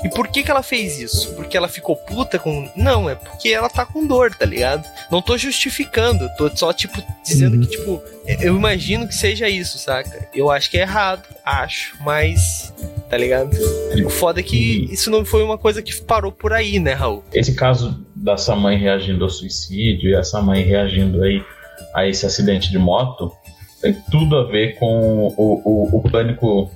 [0.04, 1.32] E por que que ela fez isso?
[1.36, 2.68] Porque ela ficou puta com.
[2.76, 4.84] Não, é porque ela tá com dor, tá ligado?
[5.12, 7.62] Não tô justificando, tô só, tipo, dizendo Uhum.
[7.62, 8.04] que, tipo,
[8.42, 10.28] eu imagino que seja isso, saca?
[10.34, 12.74] Eu acho que é errado, acho, mas.
[13.10, 13.56] Tá ligado?
[14.04, 17.24] O foda é que isso não foi uma coisa que parou por aí, né, Raul?
[17.32, 21.44] Esse caso dessa mãe reagindo ao suicídio e essa mãe reagindo aí
[21.94, 23.32] a esse acidente de moto
[23.84, 26.72] tem tudo a ver com o, o, o pânico,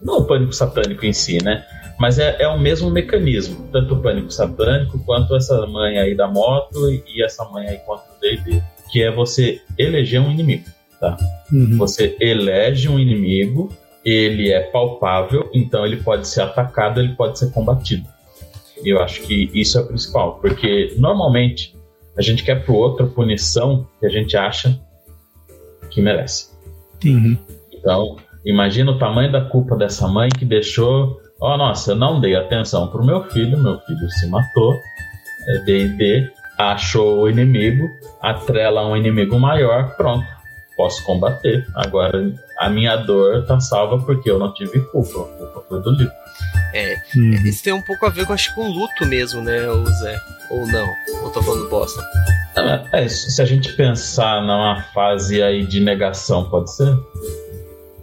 [0.00, 1.64] não o pânico satânico em si, né?
[1.98, 6.28] Mas é, é o mesmo mecanismo, tanto o pânico satânico quanto essa mãe aí da
[6.28, 10.64] moto e, e essa mãe aí contra o D&D, que é você eleger um inimigo.
[11.52, 11.76] Uhum.
[11.78, 13.68] Você elege um inimigo,
[14.04, 18.08] ele é palpável, então ele pode ser atacado, ele pode ser combatido.
[18.84, 21.74] E eu acho que isso é o principal, porque normalmente
[22.16, 24.78] a gente quer pro outro punição que a gente acha
[25.96, 26.50] que merece.
[27.02, 27.38] Uhum.
[27.72, 31.18] Então, imagina o tamanho da culpa dessa mãe que deixou.
[31.40, 34.74] Oh, nossa, eu não dei atenção pro meu filho, meu filho se matou,
[35.48, 37.88] é, D&D, achou o inimigo,
[38.22, 40.26] atrela um inimigo maior, pronto,
[40.76, 41.66] posso combater.
[41.74, 45.90] Agora, a minha dor tá salva porque eu não tive culpa, a culpa foi do
[45.92, 46.12] livro.
[47.16, 47.30] Uhum.
[47.46, 50.20] Isso tem um pouco a ver, com, acho com luto mesmo, né, o Zé?
[50.50, 50.88] Ou não?
[51.22, 52.02] Ou tô falando bosta?
[52.92, 56.94] É, é, se a gente pensar numa fase aí de negação, pode ser?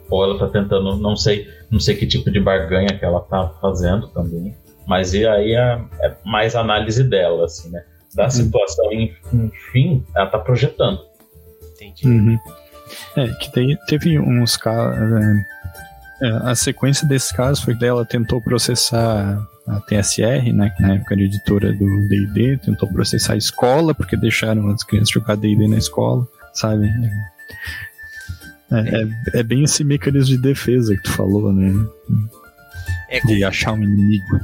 [0.09, 3.49] Ou ela tá tentando, não sei, não sei que tipo de barganha que ela tá
[3.61, 4.55] fazendo também.
[4.85, 7.83] Mas e aí é, é mais análise dela, assim, né?
[8.15, 10.99] Da situação, en- enfim, ela tá projetando.
[11.75, 12.07] Entendi.
[12.07, 12.37] Uhum.
[13.15, 14.99] É, que te- teve uns casos.
[16.43, 21.13] A sequência desses casos foi que ela tentou processar a TSR, né, que na época
[21.13, 25.77] era editora do DD, tentou processar a escola, porque deixaram as crianças jogar DD na
[25.77, 26.89] escola, sabe?
[28.71, 28.75] É,
[29.35, 31.71] é, é bem esse mecanismo de defesa que tu falou, né?
[33.09, 34.39] É, De achar um inimigo.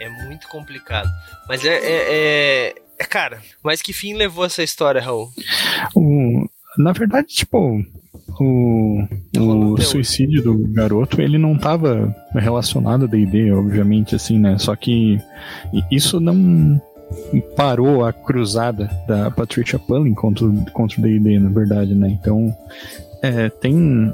[0.00, 1.08] é muito complicado.
[1.48, 2.14] Mas é, é,
[2.68, 5.30] é- é, Cara, mas que fim levou essa história, Raul?
[5.94, 7.84] O, na verdade, tipo,
[8.40, 9.02] o,
[9.38, 14.56] o suicídio do garoto, ele não estava relacionado a D&D, obviamente, assim, né?
[14.58, 15.20] Só que
[15.90, 16.80] isso não
[17.56, 22.08] parou a cruzada da Patricia Pullen contra, o- contra o D&D, na verdade, né?
[22.20, 22.54] Então,
[23.22, 24.12] é, tem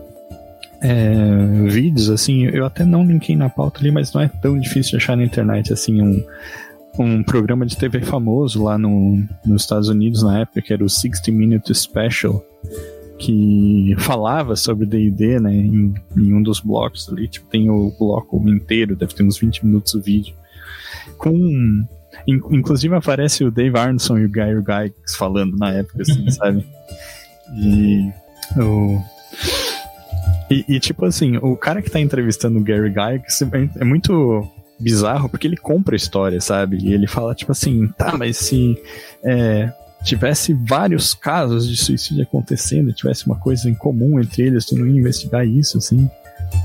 [0.80, 4.92] é, vídeos, assim, eu até não linkei na pauta ali, mas não é tão difícil
[4.92, 6.22] de achar na internet, assim, um,
[6.98, 10.88] um programa de TV famoso lá no, nos Estados Unidos na época, que era o
[10.88, 12.42] 60 Minute Special,
[13.18, 18.36] que falava sobre D&D, né, em, em um dos blocos ali, tipo, tem o bloco
[18.48, 20.34] inteiro, deve ter uns 20 minutos o vídeo,
[21.16, 21.34] com...
[22.26, 26.64] in- inclusive aparece o Dave Arneson e o Guy Gygax falando na época, assim, sabe?
[27.56, 28.12] E
[28.56, 29.00] o...
[30.50, 34.48] E, e, tipo assim, o cara que tá entrevistando o Gary Gygax é, é muito
[34.80, 36.78] bizarro porque ele compra a história, sabe?
[36.80, 38.80] E ele fala, tipo assim, tá, mas se
[39.22, 39.70] é,
[40.08, 44.86] tivesse vários casos de suicídio acontecendo, tivesse uma coisa em comum entre eles, tu não
[44.86, 46.08] ia investigar isso, assim.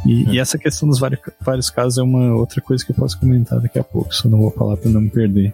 [0.05, 3.19] E, e essa questão dos vários, vários casos é uma outra coisa que eu posso
[3.19, 5.53] comentar daqui a pouco, só não vou falar pra não me perder.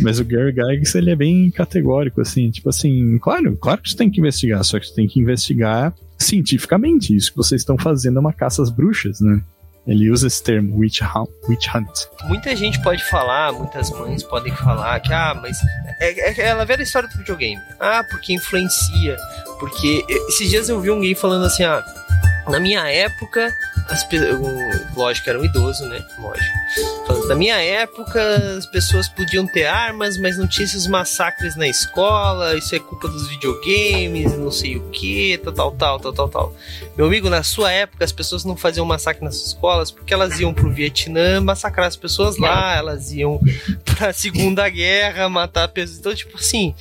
[0.00, 3.96] Mas o Gary Gygax, ele é bem categórico, assim, tipo assim, claro, claro que você
[3.96, 7.14] tem que investigar, só que você tem que investigar cientificamente.
[7.14, 9.40] Isso que vocês estão fazendo é uma caça às bruxas, né?
[9.86, 11.30] Ele usa esse termo, witch hunt.
[11.48, 12.08] Witch hunt.
[12.24, 15.56] Muita gente pode falar, muitas mães podem falar que, ah, mas
[16.00, 17.60] é, é aquela velha história do videogame.
[17.78, 19.16] Ah, porque influencia.
[19.60, 21.84] Porque esses dias eu vi alguém falando assim, ah,
[22.48, 23.52] na minha época,
[23.88, 24.06] as
[24.96, 26.04] lógico, era um idoso, né?
[26.18, 27.26] Lógico.
[27.28, 28.20] Na minha época,
[28.56, 33.08] as pessoas podiam ter armas, mas não tinha esses massacres na escola, isso é culpa
[33.08, 36.54] dos videogames, não sei o que, tal, tal, tal, tal, tal, tal.
[36.96, 40.54] Meu amigo, na sua época, as pessoas não faziam massacre nas escolas porque elas iam
[40.54, 43.40] pro Vietnã massacrar as pessoas lá, elas iam
[43.84, 45.98] pra Segunda Guerra matar pessoas.
[45.98, 46.74] Então, tipo assim,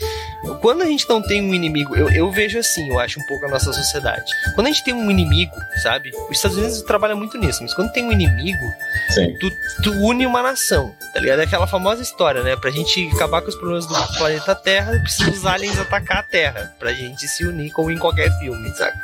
[0.61, 3.45] quando a gente não tem um inimigo, eu, eu vejo assim, eu acho um pouco
[3.45, 4.31] a nossa sociedade.
[4.53, 6.11] Quando a gente tem um inimigo, sabe?
[6.29, 8.65] Os Estados Unidos trabalham muito nisso, mas quando tem um inimigo,
[9.09, 9.35] Sim.
[9.39, 9.49] tu
[9.83, 11.39] tu une uma nação, tá ligado?
[11.39, 12.55] É aquela famosa história, né?
[12.55, 16.75] Pra gente acabar com os problemas do planeta Terra, precisa os aliens atacar a Terra,
[16.79, 18.99] pra gente se unir como em qualquer filme, saca?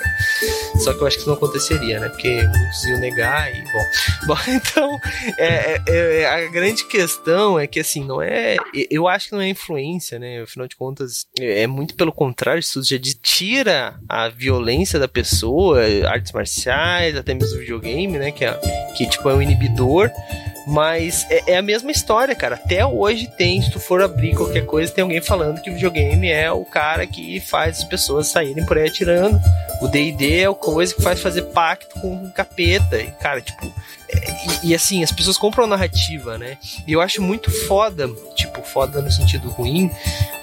[0.84, 2.10] Só que eu acho que isso não aconteceria, né?
[2.10, 3.82] Porque muitos iam negar e, bom.
[4.32, 5.00] Bom, então,
[5.38, 8.56] é, é, é, a grande questão é que, assim, não é.
[8.90, 10.42] Eu acho que não é influência, né?
[10.42, 16.32] Afinal de contas, é muito pelo contrário, isso já tira a violência da pessoa, artes
[16.32, 18.32] marciais, até mesmo videogame, né?
[18.32, 18.54] Que, é,
[18.96, 20.10] que tipo, é um inibidor.
[20.68, 22.56] Mas é, é, a mesma história, cara.
[22.56, 26.30] Até hoje tem, se tu for abrir qualquer coisa, tem alguém falando que o videogame
[26.30, 29.40] é o cara que faz as pessoas saírem por aí atirando.
[29.82, 33.00] O DD é o coisa que faz fazer pacto com o capeta.
[33.00, 33.74] E, cara, tipo.
[34.64, 36.58] E, e, assim, as pessoas compram a narrativa, né?
[36.88, 39.90] E eu acho muito foda, tipo, foda no sentido ruim,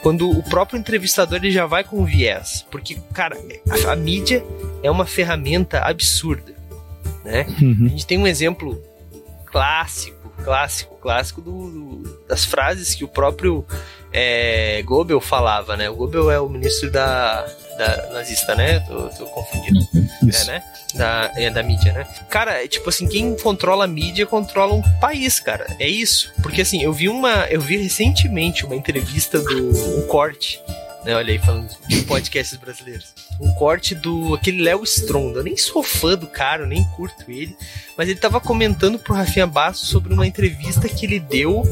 [0.02, 2.64] quando o próprio entrevistador ele já vai com viés.
[2.70, 3.36] Porque, cara,
[3.68, 4.44] a, a mídia
[4.82, 6.54] é uma ferramenta absurda.
[7.24, 7.46] Né?
[7.60, 7.86] Uhum.
[7.86, 8.82] A gente tem um exemplo
[9.46, 13.66] clássico, clássico, clássico do, do, das frases que o próprio
[14.12, 15.90] é, Goebbels falava, né?
[15.90, 17.46] O Goebbels é o ministro da,
[17.78, 18.80] da nazista, né?
[18.80, 19.80] Tô, tô confundindo.
[19.94, 20.50] Uhum, isso.
[20.50, 20.62] É, né?
[20.94, 22.06] Da, é da mídia, né?
[22.28, 25.66] Cara, é tipo assim, quem controla a mídia controla um país, cara.
[25.78, 26.32] É isso.
[26.42, 27.46] Porque assim, eu vi uma.
[27.48, 30.60] Eu vi recentemente uma entrevista do um corte
[31.08, 31.14] né?
[31.14, 33.14] Olha aí, falando de podcasts brasileiros.
[33.40, 35.40] Um corte do aquele Léo Stronda.
[35.40, 37.56] Eu nem sou fã do cara, nem curto ele.
[37.96, 41.62] Mas ele tava comentando pro Rafinha Basso sobre uma entrevista que ele deu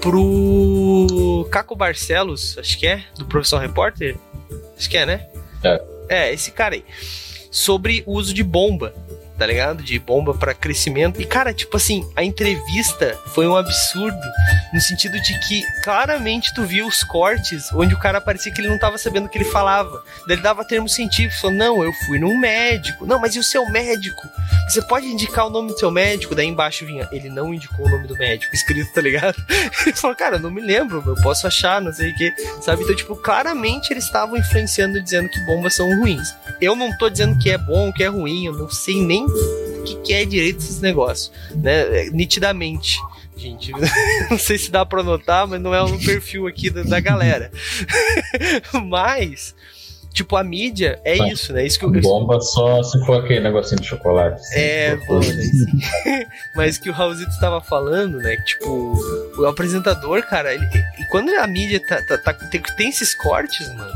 [0.00, 4.16] pro Caco Barcelos, acho que é, do Profissão Repórter.
[4.76, 5.28] Acho que é, né?
[5.62, 5.82] É.
[6.08, 6.84] É, esse cara aí.
[7.50, 8.94] Sobre o uso de bomba
[9.42, 9.82] tá ligado?
[9.82, 11.20] De bomba para crescimento.
[11.20, 14.16] E, cara, tipo assim, a entrevista foi um absurdo
[14.72, 18.68] no sentido de que claramente tu viu os cortes onde o cara parecia que ele
[18.68, 20.04] não tava sabendo o que ele falava.
[20.28, 23.04] Daí ele dava termos científicos, falou: Não, eu fui num médico.
[23.04, 24.22] Não, mas e o seu médico?
[24.68, 26.36] Você pode indicar o nome do seu médico?
[26.36, 29.34] Daí embaixo vinha: Ele não indicou o nome do médico, escrito, tá ligado?
[29.84, 32.84] Ele falou: Cara, não me lembro, eu posso achar, não sei o que, sabe?
[32.84, 36.32] Então, tipo, claramente eles estavam influenciando dizendo que bombas são ruins.
[36.60, 39.82] Eu não tô dizendo que é bom, que é ruim, eu não sei nem o
[39.84, 42.10] que, que é direito esses negócios, né?
[42.10, 42.98] Nitidamente.
[43.36, 43.72] Gente,
[44.30, 47.50] não sei se dá pra notar, mas não é um perfil aqui da, da galera.
[48.86, 49.54] mas,
[50.12, 51.66] tipo, a mídia é isso, né?
[51.66, 54.40] Isso que eu, bomba só se for aquele negocinho de chocolate.
[54.40, 56.26] Assim, é, bom, né?
[56.54, 58.36] mas que o Raulzito estava falando, né?
[58.36, 58.94] Que, tipo,
[59.38, 60.64] o apresentador, cara, ele,
[61.00, 63.92] e quando a mídia tá, tá, tá tem, tem esses cortes, mano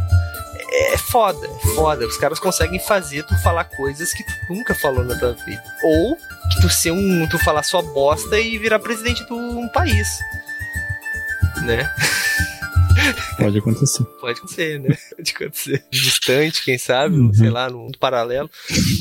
[0.94, 2.06] é foda, é foda.
[2.06, 5.62] Os caras conseguem fazer tu falar coisas que tu nunca falou na tua vida.
[5.82, 7.26] Ou que tu ser um.
[7.28, 10.08] tu falar sua bosta e virar presidente de um país.
[11.64, 11.90] Né?
[13.38, 14.04] Pode acontecer.
[14.20, 14.96] Pode acontecer, né?
[15.16, 15.84] Pode acontecer.
[15.90, 17.32] Distante, quem sabe, uhum.
[17.32, 18.50] sei lá, no mundo paralelo.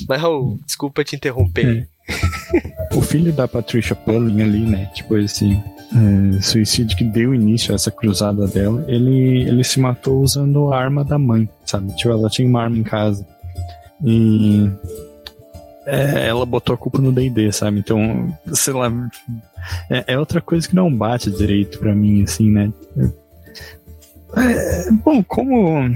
[0.07, 1.87] Mas, Raul, desculpa te interromper.
[2.11, 2.95] É.
[2.95, 4.91] O filho da Patricia Pulling ali, né?
[4.93, 5.59] Tipo esse
[5.95, 10.79] é, suicídio que deu início a essa cruzada dela, ele, ele se matou usando a
[10.79, 11.95] arma da mãe, sabe?
[11.95, 13.25] Tipo, ela tinha uma arma em casa.
[14.03, 14.69] E
[15.85, 17.79] é, ela botou a culpa no D&D, sabe?
[17.79, 18.91] Então, sei lá,
[19.89, 22.71] é, é, outra coisa que não bate direito para mim, assim, né?
[24.37, 25.89] É, bom, como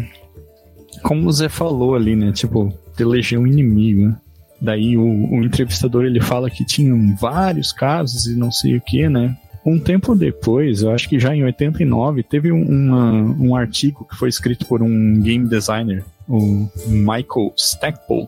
[1.01, 2.31] como o Zé falou ali, né?
[2.31, 4.09] Tipo, eleger um inimigo.
[4.09, 4.15] Né?
[4.61, 9.07] Daí o, o, entrevistador ele fala que tinham vários casos e não sei o que,
[9.07, 9.37] né?
[9.69, 14.27] Um tempo depois, eu acho que já em 89, teve uma, um artigo que foi
[14.27, 18.27] escrito por um game designer, o Michael Stackpole.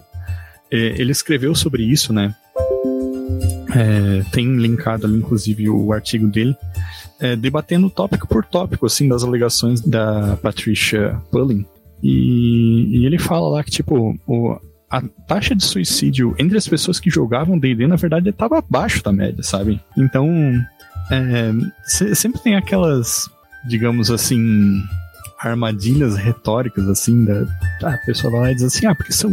[0.69, 2.35] É, ele escreveu sobre isso, né?
[3.75, 6.55] É, tem linkado ali, inclusive, o artigo dele,
[7.19, 11.65] é, debatendo tópico por tópico, assim, das alegações da Patricia Pulling.
[12.03, 16.99] E, e ele fala lá que, tipo, o, a taxa de suicídio entre as pessoas
[16.99, 19.81] que jogavam D&D, na verdade, estava abaixo da média, sabe?
[19.97, 20.29] Então,
[21.09, 23.29] é, sempre tem aquelas,
[23.65, 24.81] digamos assim,
[25.39, 27.47] armadilhas retóricas, assim, da
[27.83, 29.31] a pessoa vai lá e diz assim, ah, porque são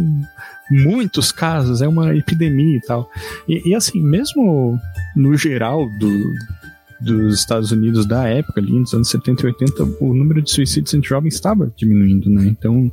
[0.71, 3.09] muitos casos, é uma epidemia e tal.
[3.47, 4.79] E, e assim, mesmo
[5.15, 6.33] no geral do,
[6.99, 10.93] dos Estados Unidos da época, ali, nos anos 70 e 80, o número de suicídios
[10.93, 12.45] entre jovens estava diminuindo, né?
[12.47, 12.91] Então,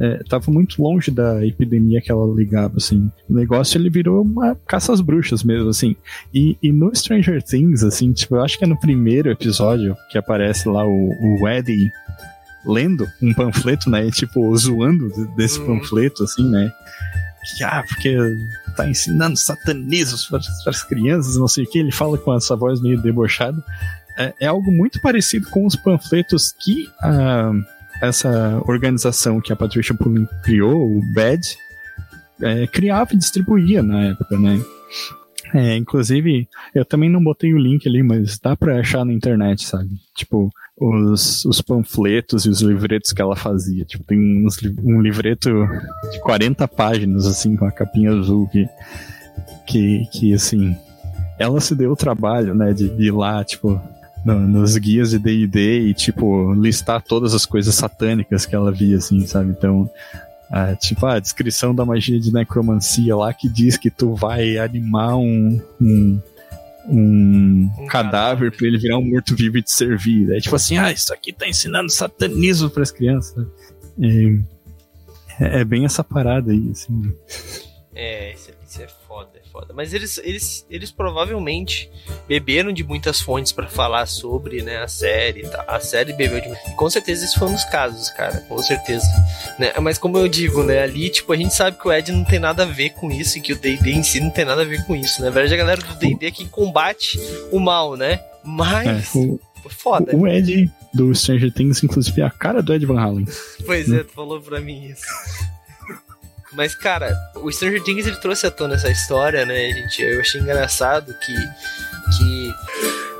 [0.00, 3.10] estava é, muito longe da epidemia que ela ligava, assim.
[3.28, 5.94] O negócio ele virou uma caça às bruxas mesmo, assim.
[6.32, 10.16] E, e no Stranger Things, assim, tipo, eu acho que é no primeiro episódio que
[10.16, 11.90] aparece lá o, o Eddie
[12.64, 14.06] lendo um panfleto, né?
[14.06, 15.78] E, tipo, zoando desse uhum.
[15.78, 16.72] panfleto, assim, né?
[17.56, 18.16] Que, ah, porque
[18.76, 21.78] tá ensinando satanismo para, as crianças, não sei o que.
[21.78, 23.62] Ele fala com essa voz meio debochada.
[24.18, 26.88] É, é algo muito parecido com os panfletos que.
[27.02, 31.56] Uh, essa organização que a Patricia Pullen criou, o BAD,
[32.42, 34.60] é, criava e distribuía na época, né?
[35.52, 39.64] É, inclusive, eu também não botei o link ali, mas dá pra achar na internet,
[39.64, 39.90] sabe?
[40.14, 43.84] Tipo, os, os panfletos e os livretos que ela fazia.
[43.84, 45.50] Tipo, tem uns, um livreto
[46.12, 48.68] de 40 páginas, assim, com a capinha azul que,
[49.66, 50.76] que, que assim,
[51.38, 53.80] ela se deu o trabalho, né, de ir lá, tipo,
[54.24, 58.96] no, nos guias de D&D e, tipo, listar todas as coisas satânicas que ela via,
[58.96, 59.50] assim, sabe?
[59.50, 59.90] Então,
[60.50, 65.16] ah, tipo, a descrição da magia de necromancia lá que diz que tu vai animar
[65.16, 66.20] um, um,
[66.88, 70.30] um, um cadáver para ele virar um morto-vivo e te servir.
[70.32, 73.46] É tipo assim, ah, isso aqui tá ensinando satanismo para as crianças.
[75.38, 77.14] É, é, bem essa parada aí, assim.
[77.94, 79.72] É, isso, isso é foda foda.
[79.74, 81.90] Mas eles, eles, eles provavelmente
[82.26, 85.42] beberam de muitas fontes para falar sobre, né, a série.
[85.42, 85.64] Tá?
[85.66, 86.48] A série bebeu de.
[86.74, 88.38] Com certeza esse foi um dos casos, cara.
[88.48, 89.06] Com certeza.
[89.58, 89.72] Né?
[89.80, 92.38] Mas como eu digo, né, ali, tipo, a gente sabe que o Ed não tem
[92.38, 94.64] nada a ver com isso e que o D&D em si não tem nada a
[94.64, 95.20] ver com isso.
[95.20, 95.28] Né?
[95.28, 97.20] Na verdade, a galera do D&D é quem combate
[97.50, 98.20] o mal, né?
[98.44, 99.14] Mas...
[99.14, 99.40] É, o...
[99.68, 100.16] Foda.
[100.16, 103.26] O Ed do Stranger Things, inclusive, é a cara do Ed Van Halen.
[103.64, 105.04] Pois é, tu falou pra mim isso.
[106.52, 110.02] Mas, cara, o Stranger Things ele trouxe à tona essa história, né, gente?
[110.02, 111.34] Eu achei engraçado que.
[112.16, 112.54] que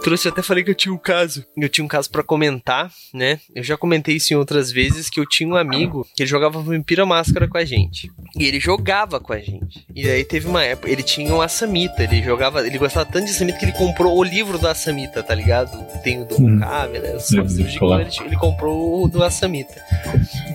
[0.01, 1.44] trouxe, até falei que eu tinha um caso.
[1.57, 3.40] Eu tinha um caso para comentar, né?
[3.55, 6.61] Eu já comentei isso em outras vezes que eu tinha um amigo que ele jogava
[6.61, 8.11] Vampira Máscara com a gente.
[8.36, 9.86] E ele jogava com a gente.
[9.94, 13.30] E aí teve uma época, ele tinha um Assamita, ele jogava, ele gostava tanto de
[13.32, 15.70] Assamita que ele comprou o livro do Assamita, tá ligado?
[16.03, 16.61] Tem o do hum.
[17.98, 18.01] Né?
[18.22, 19.80] Ele, ele comprou o do Assamita.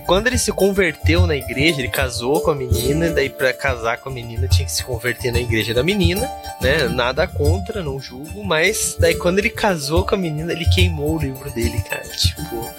[0.06, 4.08] Quando ele se converteu na igreja, ele casou com a menina, daí para casar com
[4.08, 6.30] a menina tinha que se converter na igreja da menina,
[6.60, 6.88] né?
[6.88, 11.18] Nada contra, não julgo, mas daí quando ele casou com a menina, ele queimou o
[11.18, 12.02] livro dele, cara.
[12.02, 12.70] Tipo.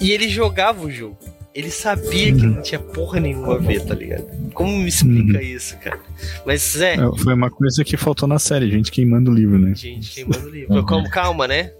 [0.00, 1.18] E ele jogava o jogo.
[1.54, 4.26] Ele sabia que não tinha porra nenhuma a ver, tá ligado?
[4.52, 5.44] Como me explica uhum.
[5.44, 6.00] isso, cara?
[6.44, 6.96] Mas é.
[7.22, 9.72] Foi uma coisa que faltou na série, gente queimando o livro, né?
[9.74, 10.74] Gente queimando o livro.
[10.74, 11.04] Uhum.
[11.10, 11.70] Calma, né?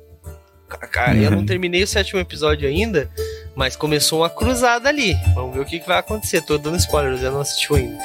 [0.91, 1.47] Cara, eu não uhum.
[1.47, 3.11] terminei o sétimo episódio ainda,
[3.55, 5.15] mas começou uma cruzada ali.
[5.35, 6.41] Vamos ver o que, que vai acontecer.
[6.43, 7.99] Tô dando spoilers, eu não assisti ainda.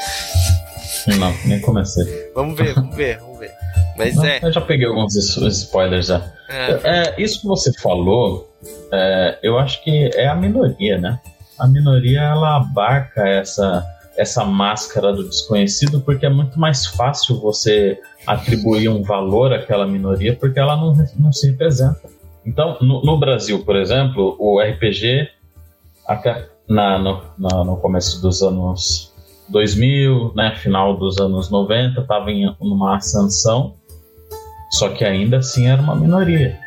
[1.07, 2.31] Não, nem comecei.
[2.33, 3.51] vamos ver, vamos ver, vamos ver.
[3.97, 4.39] Mas não, é.
[4.41, 6.31] Eu já peguei alguns spoilers já.
[6.49, 8.49] É, é isso que você falou,
[8.91, 11.19] é, eu acho que é a minoria, né?
[11.57, 13.85] A minoria ela abarca essa
[14.19, 17.97] essa máscara do desconhecido porque é muito mais fácil você
[18.27, 22.01] atribuir um valor àquela minoria porque ela não, não se representa.
[22.45, 25.29] Então, no, no Brasil, por exemplo, o RPG
[26.05, 29.08] até na, no, na, no começo dos anos
[29.49, 33.75] 2000, né, final dos anos 90, estava em uma ascensão,
[34.71, 36.57] só que ainda assim era uma minoria.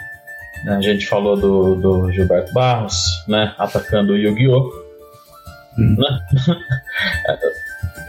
[0.65, 0.77] Né?
[0.77, 4.71] A gente falou do, do Gilberto Barros, né, atacando o Yu-Gi-Oh!
[5.79, 5.97] Hum.
[5.99, 6.21] Né?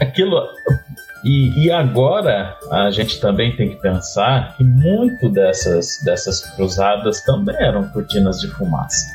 [0.00, 0.48] Aquilo.
[1.24, 7.56] E, e agora a gente também tem que pensar que muito dessas, dessas cruzadas também
[7.56, 9.06] eram cortinas de fumaça.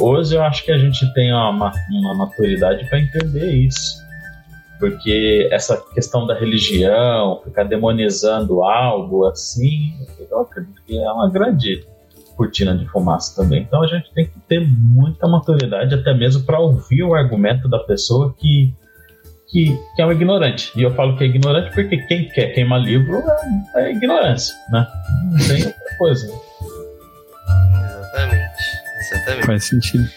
[0.00, 4.03] Hoje eu acho que a gente tem uma, uma maturidade para entender isso.
[4.78, 9.94] Porque essa questão da religião, ficar demonizando algo assim,
[10.30, 11.86] eu acredito que é uma grande
[12.36, 13.62] cortina de fumaça também.
[13.62, 17.78] Então a gente tem que ter muita maturidade, até mesmo para ouvir o argumento da
[17.78, 18.74] pessoa que,
[19.48, 20.72] que, que, é um ignorante.
[20.76, 23.22] E eu falo que é ignorante porque quem quer queimar livro
[23.76, 24.86] é, é ignorância, né?
[25.30, 26.26] Não tem outra coisa.
[27.84, 28.84] Exatamente.
[29.00, 29.46] Exatamente.
[29.46, 30.08] Faz sentido.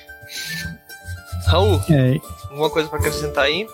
[1.45, 2.19] Raul, é.
[2.49, 3.65] alguma coisa para acrescentar aí?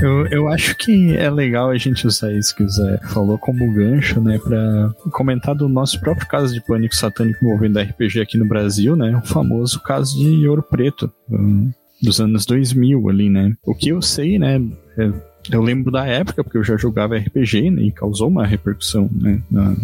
[0.00, 3.72] Eu, eu acho que é legal a gente usar isso que o Zé falou como
[3.72, 8.46] gancho, né, pra comentar do nosso próprio caso de pânico satânico envolvendo RPG aqui no
[8.46, 11.70] Brasil, né, o famoso caso de Ouro Preto, um,
[12.02, 13.54] dos anos 2000 ali, né.
[13.64, 14.60] O que eu sei, né,
[14.98, 15.12] é,
[15.50, 19.40] eu lembro da época, porque eu já jogava RPG, né, e causou uma repercussão, né,
[19.48, 19.76] na,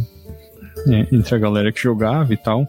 [0.88, 2.66] é, entre a galera que jogava e tal.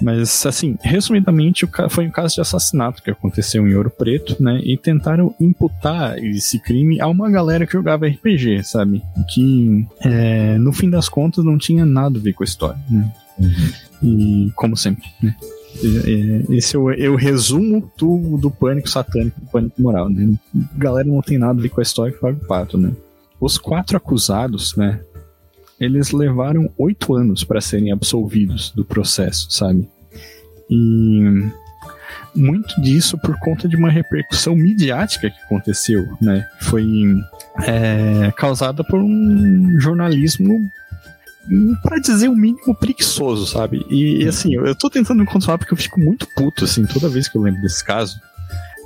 [0.00, 4.60] Mas, assim, resumidamente, foi um caso de assassinato que aconteceu em Ouro Preto, né?
[4.64, 9.02] E tentaram imputar esse crime a uma galera que jogava RPG, sabe?
[9.32, 13.12] Que, é, no fim das contas, não tinha nada a ver com a história, né?
[13.38, 13.48] Uhum.
[14.02, 15.36] E, como sempre, né?
[15.82, 20.34] É, esse é o, é resumo do, do pânico satânico, do pânico moral, né?
[20.54, 22.92] A galera não tem nada a ver com a história que paga o pato, né?
[23.40, 25.00] Os quatro acusados, né?
[25.80, 29.88] Eles levaram oito anos para serem absolvidos do processo, sabe?
[30.70, 31.50] E
[32.34, 36.46] muito disso por conta de uma repercussão midiática que aconteceu, né?
[36.60, 36.84] Foi
[37.62, 40.70] é, causada por um jornalismo
[41.82, 43.84] para dizer o mínimo preguiçoso, sabe?
[43.90, 46.86] E, e assim, eu, eu tô tentando me controlar porque eu fico muito puto, assim,
[46.86, 48.18] toda vez que eu lembro desse caso.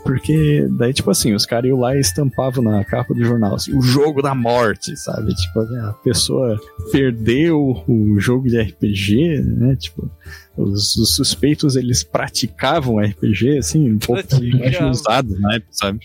[0.04, 3.76] Porque daí, tipo assim, os caras iam lá e estampavam na capa do jornal, assim,
[3.76, 5.34] o jogo da morte, sabe?
[5.34, 6.58] Tipo, a pessoa
[6.90, 9.76] perdeu o jogo de RPG, né?
[9.76, 10.10] Tipo,
[10.56, 14.22] os, os suspeitos, eles praticavam RPG, assim, um pouco
[14.58, 16.00] mais usado na época, sabe?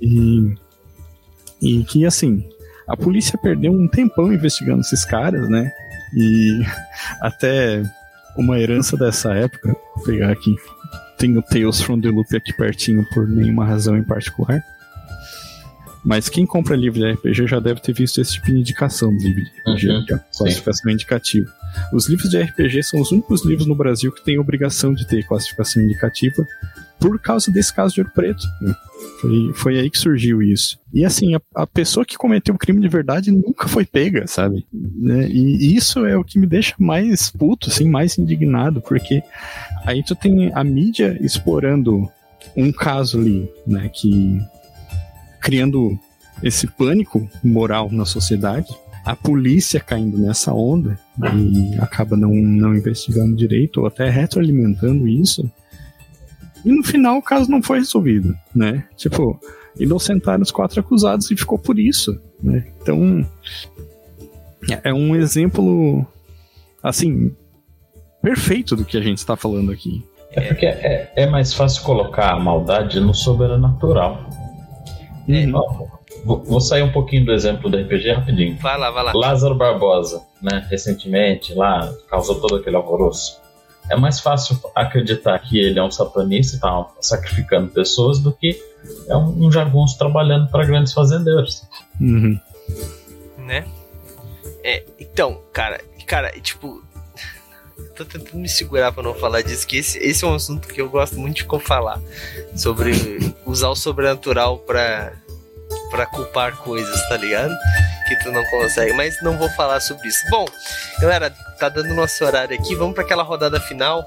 [0.00, 0.54] E,
[1.60, 2.46] e que, assim,
[2.86, 5.70] a polícia perdeu um tempão investigando esses caras, né?
[6.16, 6.62] E
[7.20, 7.82] até
[8.36, 10.54] uma herança dessa época, vou pegar aqui,
[11.16, 14.62] tem o Tales from the Loop aqui pertinho por nenhuma razão em particular.
[16.04, 19.22] Mas quem compra livro de RPG já deve ter visto esse tipo de indicação do
[19.22, 21.50] livro de RPG, uhum, que é classificação indicativa.
[21.92, 25.26] Os livros de RPG são os únicos livros no Brasil que têm obrigação de ter
[25.26, 26.46] classificação indicativa
[26.98, 28.46] por causa desse caso de Ouro Preto.
[28.60, 28.74] Né?
[29.20, 30.78] Foi, foi aí que surgiu isso.
[30.92, 34.66] E assim, a, a pessoa que cometeu o crime de verdade nunca foi pega, sabe?
[34.72, 35.28] Né?
[35.28, 39.22] E isso é o que me deixa mais puto, assim, mais indignado, porque
[39.84, 42.08] aí tu tem a mídia explorando
[42.56, 44.38] um caso ali, né, que
[45.40, 45.98] criando
[46.42, 48.68] esse pânico moral na sociedade,
[49.04, 50.98] a polícia caindo nessa onda
[51.34, 55.50] e acaba não, não investigando direito ou até retroalimentando isso.
[56.64, 58.86] E no final o caso não foi resolvido, né?
[58.96, 59.38] Tipo,
[59.78, 62.66] inocentaram os quatro acusados e ficou por isso, né?
[62.80, 63.26] Então,
[64.82, 66.06] é um exemplo,
[66.82, 67.34] assim,
[68.22, 70.04] perfeito do que a gente está falando aqui.
[70.32, 74.28] É porque é, é, mais fácil colocar a maldade no sobrenatural.
[75.28, 75.46] É.
[76.24, 78.56] Vou, vou sair um pouquinho do exemplo do RPG rapidinho.
[78.56, 79.12] Vai lá, vai lá.
[79.14, 80.66] Lázaro Barbosa, né?
[80.70, 83.43] Recentemente, lá, causou todo aquele alvoroço
[83.90, 88.60] é mais fácil acreditar que ele é um satanista e tá sacrificando pessoas do que
[89.08, 91.66] é um, um jagunço trabalhando para grandes fazendeiros.
[92.00, 92.38] Uhum.
[93.38, 93.66] Né?
[94.62, 96.82] É, então, cara, cara, tipo,
[97.96, 100.80] tô tentando me segurar para não falar disso, que esse, esse é um assunto que
[100.80, 102.00] eu gosto muito de falar
[102.56, 102.92] sobre
[103.44, 105.12] usar o sobrenatural para
[105.90, 107.54] para culpar coisas, tá ligado?
[108.06, 110.18] Que tu não consegue, mas não vou falar sobre isso.
[110.28, 110.44] Bom,
[111.00, 114.06] galera, tá dando nosso horário aqui, vamos para aquela rodada final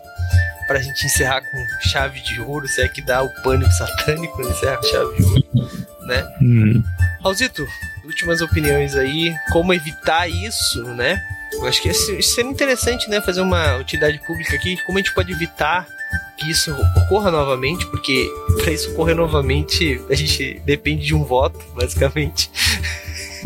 [0.67, 4.77] pra gente encerrar com chave de ouro, se é que dá o pânico satânico, encerrar
[4.77, 5.47] com chave de ouro,
[6.01, 6.27] né?
[6.41, 6.83] Uhum.
[7.23, 7.65] Raulzito,
[8.05, 11.19] últimas opiniões aí, como evitar isso, né?
[11.53, 15.31] Eu acho que seria interessante, né, fazer uma utilidade pública aqui, como a gente pode
[15.31, 15.87] evitar
[16.37, 18.29] que isso ocorra novamente, porque
[18.61, 22.51] para isso ocorrer novamente a gente depende de um voto, basicamente.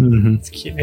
[0.06, 0.40] Uhum.
[0.52, 0.74] que.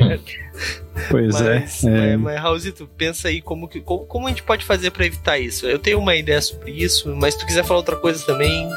[1.10, 2.12] Pois mas, é.
[2.12, 2.16] é.
[2.16, 5.66] Mas, Raulzito, pensa aí como, que, como, como a gente pode fazer para evitar isso.
[5.66, 8.68] Eu tenho uma ideia sobre isso, mas se tu quiser falar outra coisa também,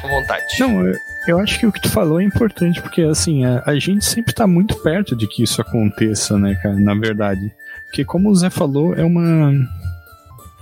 [0.00, 0.44] com vontade.
[0.58, 0.94] Não, eu,
[1.28, 4.34] eu acho que o que tu falou é importante, porque assim, a, a gente sempre
[4.34, 7.52] tá muito perto de que isso aconteça, né, cara, na verdade.
[7.86, 9.52] Porque como o Zé falou, é uma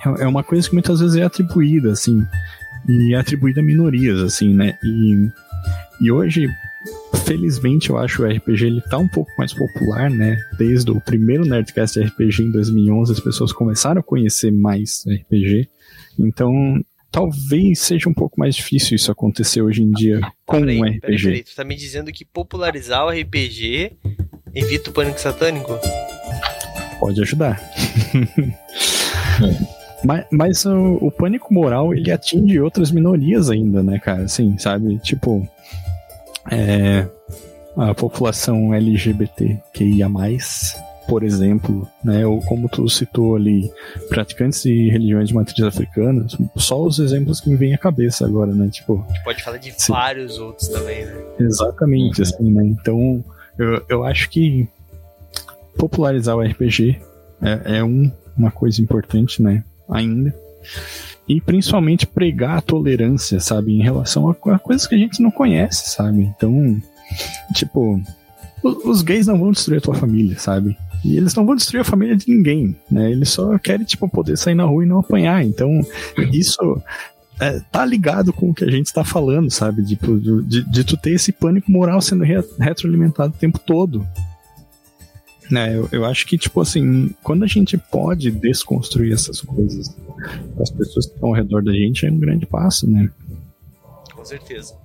[0.05, 2.25] é, é uma coisa que muitas vezes é atribuída, assim,
[2.89, 4.79] e é atribuída a minorias, assim, né?
[4.83, 5.29] E,
[6.01, 6.49] e hoje,
[7.27, 10.39] felizmente, eu acho o RPG ele tá um pouco mais popular, né?
[10.57, 15.69] Desde o primeiro Nerdcast RPG em 2011, as pessoas começaram a conhecer mais RPG.
[16.19, 20.85] Então, talvez seja um pouco mais difícil isso acontecer hoje em dia com peraí, um
[20.85, 21.01] RPG.
[21.01, 21.43] Peraí, peraí.
[21.43, 23.97] Tu tá me dizendo que popularizar o RPG
[24.55, 25.79] evita o pânico satânico?
[27.01, 27.61] Pode ajudar.
[30.05, 34.25] Mas, mas o, o, pânico moral, ele atinge outras minorias ainda, né, cara?
[34.25, 34.99] Assim, sabe?
[34.99, 35.49] Tipo,
[36.51, 37.07] é,
[37.77, 40.09] a população LGBTQIA+,
[41.09, 43.71] por exemplo, né, ou como tu citou ali,
[44.09, 46.27] praticantes de religiões de matriz africana,
[46.57, 49.05] só os exemplos que me vêm à cabeça agora, né, tipo...
[49.09, 49.93] A gente pode falar de sim.
[49.93, 51.15] vários outros também, né?
[51.39, 53.25] Exatamente, assim, né, então
[53.59, 54.69] eu, eu acho que
[55.77, 57.01] popularizar o RPG
[57.43, 60.35] é, é um, uma coisa importante, né, ainda.
[61.29, 63.73] E principalmente pregar a tolerância, sabe?
[63.73, 66.23] Em relação a, a coisas que a gente não conhece, sabe?
[66.23, 66.81] Então,
[67.53, 68.01] tipo,
[68.63, 70.77] os, os gays não vão destruir a tua família, sabe?
[71.05, 73.11] E eles não vão destruir a família de ninguém, né?
[73.11, 75.45] Eles só querem, tipo, poder sair na rua e não apanhar.
[75.45, 75.81] Então,
[76.33, 76.81] isso
[77.41, 79.85] é, tá ligado com o que a gente está falando, sabe?
[79.85, 84.07] Tipo, de, de, tu ter esse pânico moral sendo re, retroalimentado o tempo todo,
[85.51, 89.95] né, eu, eu acho que, tipo assim, quando a gente pode desconstruir essas coisas
[90.61, 93.11] as pessoas que estão ao redor da gente, é um grande passo, né?
[94.15, 94.77] Com certeza.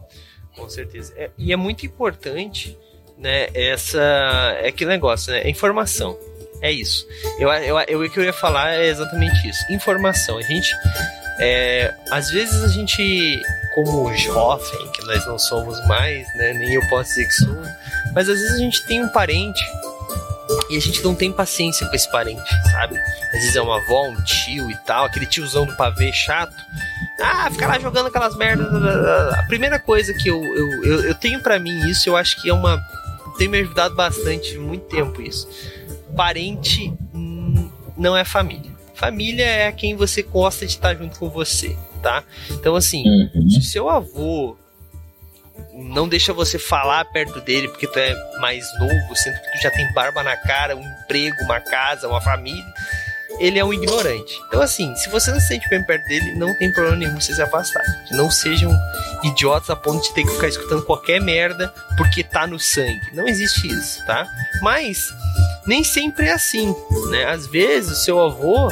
[0.55, 1.13] Com certeza.
[1.15, 2.77] É, e é muito importante,
[3.17, 4.01] né, essa.
[4.61, 5.49] É aquele negócio, né?
[5.49, 6.17] informação.
[6.61, 7.07] É isso.
[7.39, 9.59] Eu, eu, eu, o que eu ia falar é exatamente isso.
[9.71, 10.37] Informação.
[10.37, 10.69] A gente.
[11.39, 13.41] É, às vezes a gente,
[13.73, 16.53] como jovem, que nós não somos mais, né?
[16.53, 17.57] Nem eu posso dizer que sou,
[18.13, 19.63] mas às vezes a gente tem um parente
[20.71, 22.97] e a gente não tem paciência com esse parente, sabe?
[22.97, 26.55] Às vezes é uma avó, um tio e tal, aquele tiozão do pavê chato.
[27.19, 28.67] Ah, ficar lá jogando aquelas merdas.
[29.37, 32.49] A primeira coisa que eu, eu, eu, eu tenho para mim isso, eu acho que
[32.49, 32.81] é uma.
[33.37, 35.47] Tem me ajudado bastante, muito tempo isso.
[36.15, 36.93] Parente
[37.97, 38.71] não é família.
[38.95, 42.23] Família é quem você gosta de estar junto com você, tá?
[42.49, 43.49] Então, assim, uhum.
[43.49, 44.55] se seu avô
[45.73, 49.71] não deixa você falar perto dele porque tu é mais novo, sendo que tu já
[49.71, 52.73] tem barba na cara, um emprego, uma casa, uma família.
[53.39, 54.39] Ele é um ignorante.
[54.47, 57.33] Então, assim, se você não se sente bem perto dele, não tem problema nenhum você
[57.33, 57.81] se afastar.
[58.11, 58.71] Não sejam
[59.23, 63.13] idiotas a ponto de ter que ficar escutando qualquer merda porque tá no sangue.
[63.13, 64.27] Não existe isso, tá?
[64.61, 65.13] Mas
[65.65, 66.75] nem sempre é assim,
[67.09, 67.25] né?
[67.25, 68.69] Às vezes o seu avô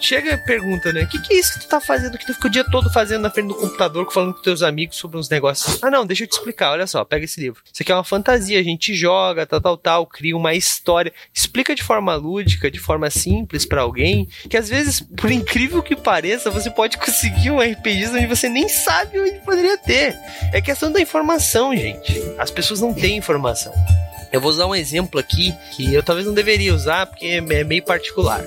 [0.00, 1.04] chega e pergunta, né?
[1.04, 2.16] O que, que é isso que tu tá fazendo?
[2.18, 4.96] Que tu fica o dia todo fazendo na frente do computador, falando com teus amigos
[4.96, 5.82] sobre uns negócios.
[5.82, 6.72] Ah, não, deixa eu te explicar.
[6.72, 7.62] Olha só, pega esse livro.
[7.72, 11.12] Isso aqui é uma fantasia, a gente joga, tal, tal, tal, cria uma história.
[11.32, 15.96] Explica de forma lúdica, de forma simples para alguém, que às vezes, por incrível que
[15.96, 20.16] pareça, você pode conseguir um RPG onde você nem sabe onde poderia ter.
[20.52, 22.20] É questão da informação, gente.
[22.38, 23.72] As pessoas não têm informação.
[24.30, 27.82] Eu vou usar um exemplo aqui que eu talvez não deveria usar porque é meio
[27.82, 28.44] particular.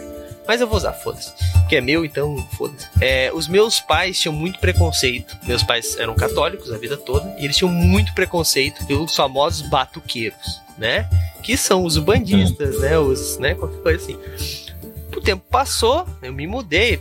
[0.48, 1.32] Mas eu vou usar, foda-se.
[1.70, 2.88] Que é meu, então foda-se.
[3.00, 5.38] É, os meus pais tinham muito preconceito.
[5.44, 7.34] Meus pais eram católicos a vida toda.
[7.40, 11.08] E eles tinham muito preconceito pelos famosos batuqueiros, né?
[11.44, 12.98] Que são os bandistas, né?
[12.98, 13.56] Os, né?
[13.56, 14.18] Qualquer coisa assim.
[15.16, 17.00] O tempo passou, eu me mudei,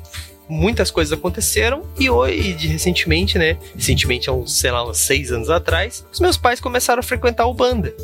[0.49, 3.57] muitas coisas aconteceram e hoje, recentemente, né?
[3.75, 7.47] Recentemente, há uns, sei lá, uns seis anos atrás, os meus pais começaram a frequentar
[7.47, 7.95] o banda.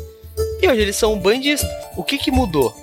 [0.61, 1.69] E hoje eles são bandistas.
[1.95, 2.73] O que que mudou?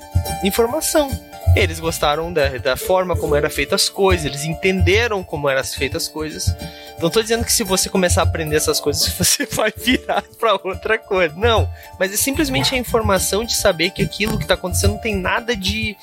[0.45, 1.11] Informação.
[1.57, 6.05] Eles gostaram da, da forma como eram feitas as coisas, eles entenderam como eram feitas
[6.05, 6.55] as coisas.
[7.01, 10.55] Não tô dizendo que se você começar a aprender essas coisas, você vai virar para
[10.55, 11.35] outra coisa.
[11.37, 11.69] Não.
[11.99, 15.55] Mas é simplesmente a informação de saber que aquilo que tá acontecendo não tem nada
[15.57, 15.97] de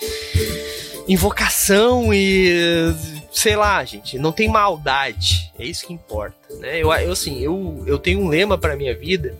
[1.07, 2.93] invocação e
[3.31, 5.51] sei lá, gente, não tem maldade.
[5.57, 6.77] É isso que importa, né?
[6.79, 9.37] Eu, eu assim, eu, eu tenho um lema para minha vida,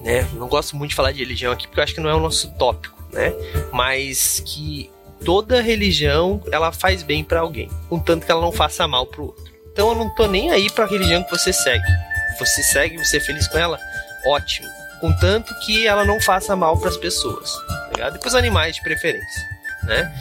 [0.00, 0.28] né?
[0.34, 2.20] Não gosto muito de falar de religião aqui porque eu acho que não é o
[2.20, 3.32] nosso tópico, né?
[3.72, 4.90] Mas que
[5.24, 9.52] toda religião ela faz bem para alguém, contanto que ela não faça mal pro outro.
[9.72, 11.84] Então eu não tô nem aí para a religião que você segue.
[12.38, 13.78] Você segue, você é feliz com ela,
[14.26, 14.68] ótimo.
[15.00, 18.16] Contanto que ela não faça mal para as pessoas, tá ligado?
[18.16, 19.42] E pros animais de preferência,
[19.84, 20.12] né?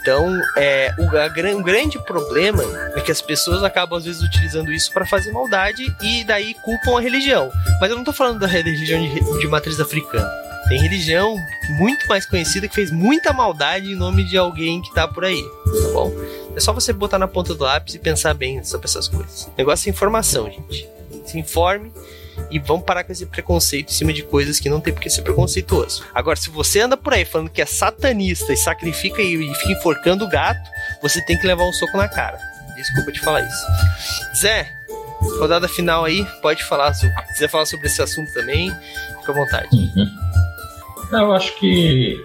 [0.00, 2.62] Então, é, o, a, o grande problema
[2.96, 6.96] é que as pessoas acabam às vezes utilizando isso para fazer maldade e daí culpam
[6.96, 7.52] a religião.
[7.80, 10.49] Mas eu não tô falando da religião de, de matriz africana.
[10.70, 11.36] Tem religião
[11.70, 15.42] muito mais conhecida que fez muita maldade em nome de alguém que tá por aí,
[15.42, 16.12] tá bom?
[16.54, 19.46] É só você botar na ponta do lápis e pensar bem sobre essas coisas.
[19.46, 20.88] O negócio é informação, gente.
[21.26, 21.90] Se informe
[22.52, 25.10] e vamos parar com esse preconceito em cima de coisas que não tem por que
[25.10, 26.04] ser preconceituoso.
[26.14, 30.24] Agora, se você anda por aí falando que é satanista e sacrifica e fica enforcando
[30.24, 30.70] o gato,
[31.02, 32.38] você tem que levar um soco na cara.
[32.76, 33.66] Desculpa te falar isso.
[34.40, 34.72] Zé,
[35.40, 36.94] rodada final aí, pode falar.
[36.94, 38.72] Se quiser falar sobre esse assunto também,
[39.18, 39.68] fica à vontade.
[39.72, 40.29] Uhum.
[41.12, 42.16] Eu acho que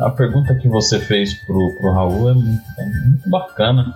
[0.00, 3.94] a pergunta que você fez pro, pro Raul é muito, é muito bacana.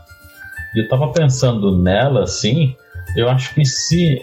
[0.74, 2.74] E eu tava pensando nela, assim,
[3.16, 4.20] eu acho que se.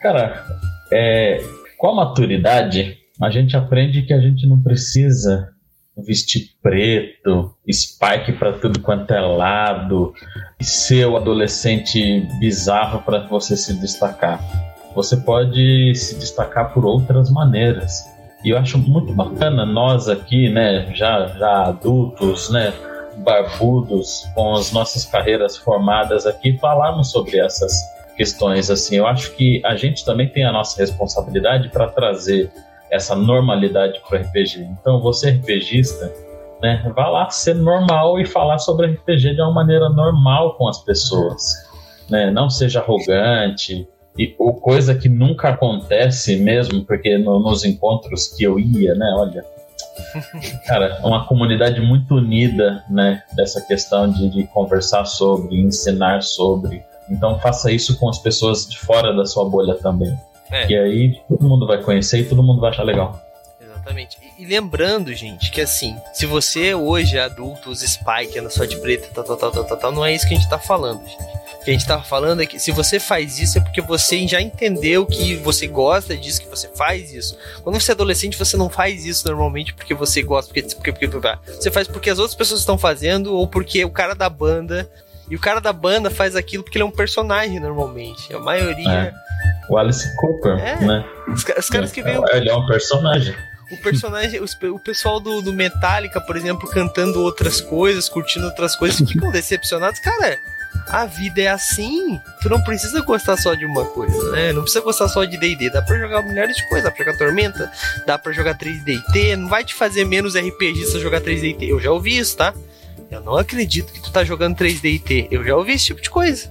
[0.00, 0.44] Cara,
[0.92, 1.42] é,
[1.76, 5.50] com a maturidade, a gente aprende que a gente não precisa
[5.96, 10.14] vestir preto, spike para tudo quanto é lado,
[10.60, 14.40] e ser o adolescente bizarro para você se destacar.
[14.94, 18.17] Você pode se destacar por outras maneiras.
[18.44, 22.72] E eu acho muito bacana nós aqui, né, já, já adultos, né,
[23.18, 27.72] barbudos, com as nossas carreiras formadas aqui, falarmos sobre essas
[28.16, 28.70] questões.
[28.70, 32.50] Assim, eu acho que a gente também tem a nossa responsabilidade para trazer
[32.90, 34.68] essa normalidade para o RPG.
[34.80, 36.12] Então, você RPGista,
[36.62, 40.78] né, vá lá ser normal e falar sobre RPG de uma maneira normal com as
[40.78, 41.42] pessoas.
[42.08, 42.30] Né?
[42.30, 43.86] Não seja arrogante,
[44.18, 49.14] e o coisa que nunca acontece mesmo, porque no, nos encontros que eu ia, né,
[49.16, 49.44] olha,
[50.66, 56.82] cara, uma comunidade muito unida, né, dessa questão de, de conversar sobre, ensinar sobre.
[57.08, 60.18] Então faça isso com as pessoas de fora da sua bolha também.
[60.50, 60.68] É.
[60.68, 63.20] E aí todo mundo vai conhecer e todo mundo vai achar legal.
[63.60, 64.18] Exatamente.
[64.38, 68.76] E, lembrando, gente, que assim, se você hoje é adulto, usa Spike, anda só de
[68.76, 71.38] preto, tal, tal, tal, tal, tal, não é isso que a gente tá falando, gente
[71.68, 74.40] que a gente tava falando é que se você faz isso é porque você já
[74.40, 77.36] entendeu que você gosta disso, que você faz isso.
[77.62, 81.08] Quando você é adolescente, você não faz isso normalmente porque você gosta, porque, porque, porque,
[81.08, 84.88] porque você faz porque as outras pessoas estão fazendo ou porque o cara da banda.
[85.30, 88.32] E o cara da banda faz aquilo porque ele é um personagem normalmente.
[88.32, 88.88] A maioria.
[88.88, 89.12] É.
[89.68, 90.76] O Alice Cooper, é.
[90.82, 91.04] né?
[91.28, 92.18] Os, os caras que veem.
[92.32, 93.34] Ele é um personagem
[93.70, 98.98] o personagem, o pessoal do, do Metallica, por exemplo, cantando outras coisas, curtindo outras coisas,
[99.08, 100.00] ficam decepcionados.
[100.00, 100.38] Cara,
[100.88, 102.20] a vida é assim.
[102.40, 104.52] Tu não precisa gostar só de uma coisa, né?
[104.52, 105.70] Não precisa gostar só de D&D.
[105.70, 106.84] Dá pra jogar milhares de coisas.
[106.84, 107.72] Dá pra jogar Tormenta,
[108.06, 111.90] dá pra jogar 3D Não vai te fazer menos RPG se jogar 3D Eu já
[111.90, 112.54] ouvi isso, tá?
[113.10, 116.50] Eu não acredito que tu tá jogando 3D Eu já ouvi esse tipo de coisa.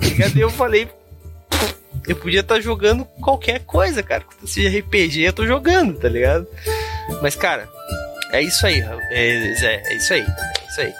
[0.00, 0.88] E eu falei,
[2.06, 4.24] eu podia estar tá jogando qualquer coisa, cara.
[4.44, 6.46] Se RPG, eu tô jogando, tá ligado?
[7.22, 7.68] Mas, cara,
[8.32, 8.80] é isso aí,
[9.10, 9.82] é, Zé.
[9.86, 10.22] É isso aí.
[10.22, 10.94] É isso aí.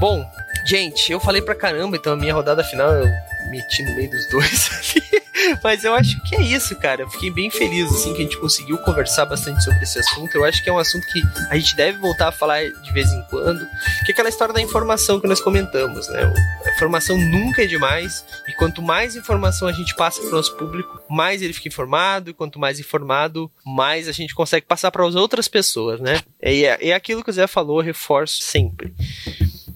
[0.00, 0.24] Bom,
[0.66, 3.06] gente, eu falei pra caramba, então a minha rodada final eu
[3.48, 5.20] meti no meio dos dois ali.
[5.62, 7.02] Mas eu acho que é isso, cara.
[7.02, 10.34] Eu fiquei bem feliz, assim, que a gente conseguiu conversar bastante sobre esse assunto.
[10.34, 13.10] Eu acho que é um assunto que a gente deve voltar a falar de vez
[13.10, 13.66] em quando,
[14.04, 16.32] que é aquela história da informação que nós comentamos, né?
[16.64, 20.56] A informação nunca é demais, e quanto mais informação a gente passa para o nosso
[20.56, 25.06] público, mais ele fica informado, e quanto mais informado, mais a gente consegue passar para
[25.06, 26.20] as outras pessoas, né?
[26.40, 28.94] É, é aquilo que o Zé falou, reforço sempre.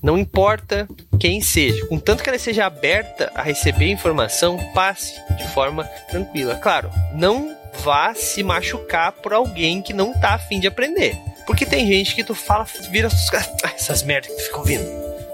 [0.04, 0.86] Não importa
[1.18, 6.56] quem seja, contanto que ela seja aberta a receber informação, passe de forma tranquila.
[6.56, 11.16] Claro, não vá se machucar por alguém que não tá afim de aprender.
[11.46, 13.08] Porque tem gente que tu fala, vira
[13.74, 14.84] essas merdas que tu fica ouvindo.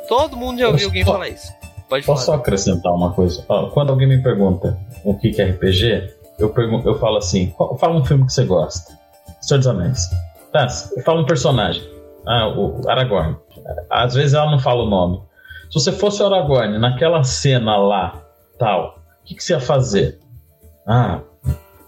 [0.09, 1.53] Todo mundo já ouviu alguém falar isso.
[1.89, 3.45] Pode Posso só acrescentar uma coisa?
[3.75, 8.05] Quando alguém me pergunta o que é RPG, eu, pergunto, eu falo assim: fala um
[8.05, 8.97] filme que você gosta.
[9.41, 10.09] Senhor dos Anéis.
[10.53, 10.69] Tá,
[11.05, 11.83] fala um personagem.
[12.25, 13.37] Ah, o Aragorn.
[13.89, 15.23] Às vezes ela não fala o nome.
[15.71, 18.21] Se você fosse Aragorn naquela cena lá,
[18.59, 20.19] tal, o que, que você ia fazer?
[20.87, 21.21] Ah,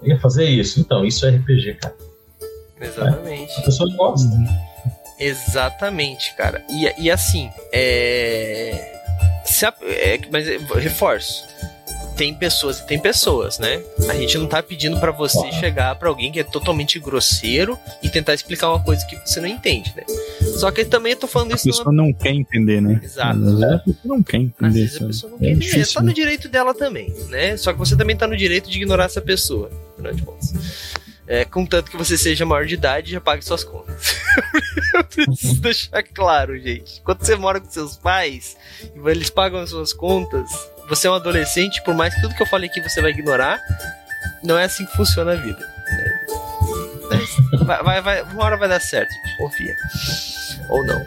[0.03, 0.80] ia fazer isso.
[0.80, 1.95] Então, isso é RPG, cara.
[2.80, 3.53] Exatamente.
[3.53, 4.28] É, a pessoa gosta.
[5.18, 6.64] Exatamente, cara.
[6.68, 9.01] E, e assim, é...
[9.45, 9.74] Se a...
[9.83, 10.20] é...
[10.30, 11.45] Mas reforço
[12.16, 13.83] tem pessoas e tem pessoas, né?
[14.09, 18.09] A gente não tá pedindo para você chegar para alguém que é totalmente grosseiro e
[18.09, 20.05] tentar explicar uma coisa que você não entende, né?
[20.53, 21.68] Só que também eu tô falando isso.
[21.68, 22.07] A pessoa numa...
[22.07, 23.00] não quer entender, né?
[23.03, 23.38] Exato.
[23.38, 24.68] Às vezes a pessoa não quer entender.
[24.68, 25.64] Às vezes a pessoa não é quer entender.
[25.66, 26.12] Difícil, tá no né?
[26.12, 27.57] direito dela também, né?
[27.57, 30.55] Só que você também tá no direito de ignorar essa pessoa, afinal de contas.
[31.26, 34.16] É, contanto que você seja maior de idade e já pague suas contas.
[34.94, 37.00] eu preciso deixar claro, gente.
[37.03, 38.57] Quando você mora com seus pais
[38.94, 40.50] e eles pagam as suas contas,
[40.88, 43.61] você é um adolescente, por mais que tudo que eu falei aqui você vai ignorar,
[44.42, 45.59] não é assim que funciona a vida.
[45.59, 46.22] Né?
[47.64, 49.76] Vai, vai, vai, uma hora vai dar certo, gente, confia.
[50.68, 51.06] Ou não.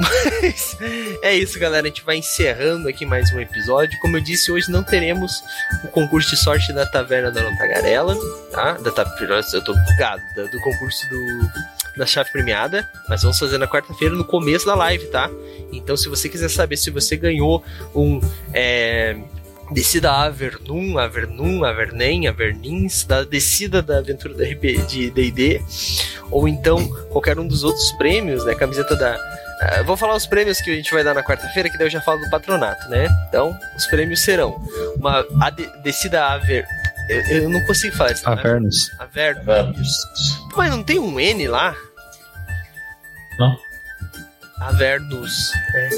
[0.00, 0.76] Mas
[1.22, 1.86] é isso, galera.
[1.86, 3.98] A gente vai encerrando aqui mais um episódio.
[4.00, 5.42] Como eu disse, hoje não teremos
[5.84, 8.16] o concurso de sorte da Taverna da Tagarela,
[8.50, 8.72] tá?
[8.72, 8.90] Da,
[9.52, 14.24] eu tô bugado, do concurso do da chave premiada, mas vamos fazer na quarta-feira no
[14.24, 15.30] começo da live, tá?
[15.72, 17.64] Então, se você quiser saber se você ganhou
[17.94, 18.20] um
[18.52, 19.16] é,
[19.72, 25.62] descida Avernum, Avernum, Avernem, Avernins, da descida da aventura da RP de D&D,
[26.30, 28.54] ou então qualquer um dos outros prêmios, né?
[28.54, 29.18] Camiseta da
[29.56, 31.90] Uh, vou falar os prêmios que a gente vai dar na quarta-feira, que daí eu
[31.90, 33.08] já falo do patronato, né?
[33.26, 34.54] Então, os prêmios serão
[34.96, 36.66] uma a de, descida Aver.
[37.08, 38.28] Eu, eu, não consigo falar isso.
[38.28, 38.90] Avernus.
[38.90, 38.96] Né?
[38.98, 39.90] Avernus.
[40.54, 41.74] Mas não tem um N lá?
[43.38, 43.56] Não.
[44.60, 45.52] Avernus.
[45.74, 45.88] É.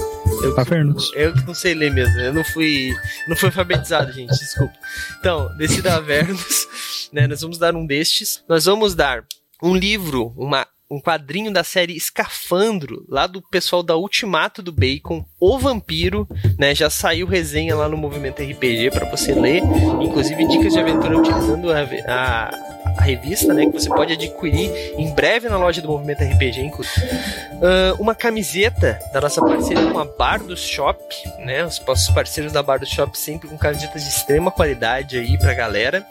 [0.42, 1.10] Eu, Avernus.
[1.14, 2.18] Eu que não sei ler mesmo.
[2.20, 2.94] Eu não fui,
[3.28, 4.30] não fui alfabetizado, gente.
[4.30, 4.74] Desculpa.
[5.18, 6.68] Então, descida Avernus,
[7.12, 7.26] né?
[7.26, 8.42] Nós vamos dar um destes.
[8.48, 9.24] Nós vamos dar
[9.62, 15.24] um livro, uma um quadrinho da série Escafandro, lá do pessoal da Ultimato do Bacon,
[15.38, 16.26] O Vampiro,
[16.58, 16.74] né?
[16.74, 19.62] Já saiu resenha lá no Movimento RPG para você ler,
[20.00, 22.50] inclusive dicas de aventura utilizando a, a,
[22.98, 23.66] a, revista, né?
[23.66, 27.06] Que você pode adquirir em breve na loja do Movimento RPG, inclusive.
[27.06, 30.98] Uh, uma camiseta da nossa parceria com a Bar do Shop,
[31.38, 31.64] né?
[31.64, 35.54] Os nossos parceiros da Bar do Shop sempre com camisetas de extrema qualidade aí pra
[35.54, 36.06] galera.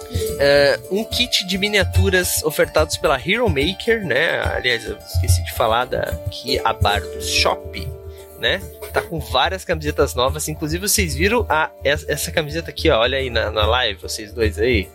[0.00, 4.40] Uh, um kit de miniaturas ofertados pela Hero Maker, né?
[4.54, 7.97] Aliás, eu esqueci de falar da que a Bar do Shop,
[8.38, 8.60] né?
[8.92, 10.48] Tá com várias camisetas novas.
[10.48, 13.00] Inclusive, vocês viram a, essa camiseta aqui, ó.
[13.00, 14.88] Olha aí na, na live, vocês dois aí.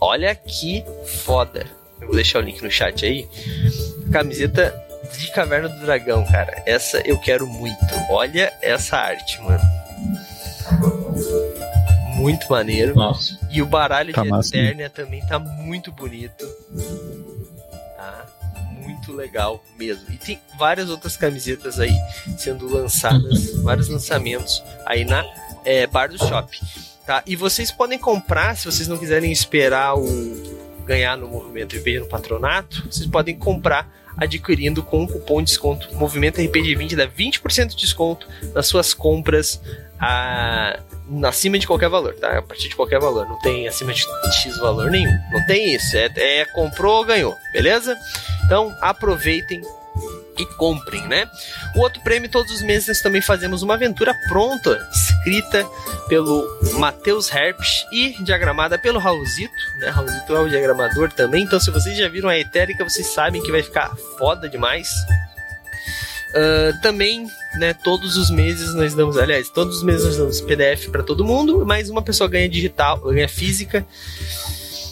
[0.00, 0.84] Olha que
[1.24, 1.66] foda.
[2.00, 3.28] Eu vou deixar o link no chat aí.
[4.12, 4.74] Camiseta
[5.18, 6.62] de Caverna do Dragão, cara.
[6.66, 7.76] Essa eu quero muito.
[8.10, 9.64] Olha essa arte, mano
[12.16, 12.94] muito maneiro.
[12.94, 13.38] Nossa.
[13.50, 16.46] E o baralho tá de massa, Eternia também tá muito bonito.
[17.96, 18.26] Tá?
[18.86, 20.04] Muito legal mesmo.
[20.10, 21.94] E tem várias outras camisetas aí
[22.38, 25.24] sendo lançadas, vários lançamentos aí na
[25.64, 26.58] é, Bar do Shop.
[27.06, 27.22] Tá?
[27.26, 30.06] E vocês podem comprar, se vocês não quiserem esperar o
[30.84, 35.94] ganhar no movimento RPG no patronato, vocês podem comprar adquirindo com o cupom de desconto
[35.94, 39.60] Movimento RPG 20 dá 20% de desconto nas suas compras
[40.00, 40.78] a,
[41.24, 42.38] acima de qualquer valor, tá?
[42.38, 43.26] A partir de qualquer valor.
[43.28, 45.12] Não tem acima de X valor nenhum.
[45.32, 45.96] Não tem isso.
[45.96, 47.34] É, é comprou, ganhou.
[47.52, 47.96] Beleza?
[48.44, 49.60] Então aproveitem
[50.38, 51.28] e comprem, né?
[51.74, 55.66] O outro prêmio, todos os meses nós também fazemos uma aventura pronta, escrita
[56.08, 59.88] pelo Matheus Herpes e diagramada pelo Raulzito, né?
[59.88, 63.50] Raulzito é o diagramador também, então se vocês já viram a Etérica, vocês sabem que
[63.50, 64.88] vai ficar foda demais.
[66.30, 67.26] Uh, também,
[67.58, 71.24] né, todos os meses nós damos, aliás, todos os meses nós damos PDF para todo
[71.24, 73.86] mundo, mas uma pessoa ganha digital, ganha física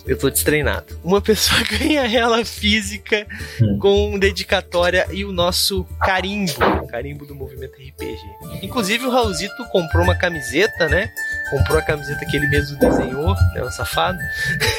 [0.06, 0.98] eu tô destreinado.
[1.02, 3.26] Uma pessoa ganha ela física
[3.60, 3.78] hum.
[3.78, 8.20] com dedicatória e o nosso carimbo, o carimbo do movimento RPG.
[8.62, 11.10] Inclusive o Raulzito comprou uma camiseta, né?
[11.50, 13.62] Comprou a camiseta que ele mesmo desenhou, né?
[13.62, 14.18] O safado.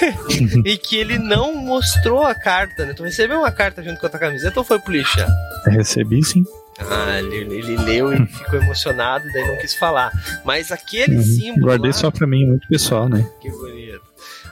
[0.65, 2.93] e que ele não mostrou a carta, né?
[2.93, 5.19] Tu recebeu uma carta junto com a tua camiseta ou foi pro lixo?
[5.67, 6.43] Recebi sim.
[6.79, 10.11] Ah, ele, ele leu e ficou emocionado, daí não quis falar.
[10.43, 11.23] Mas aquele uhum.
[11.23, 11.67] símbolo.
[11.67, 13.25] Guardei lá, só pra mim, muito pessoal, né?
[13.39, 14.01] Que bonito.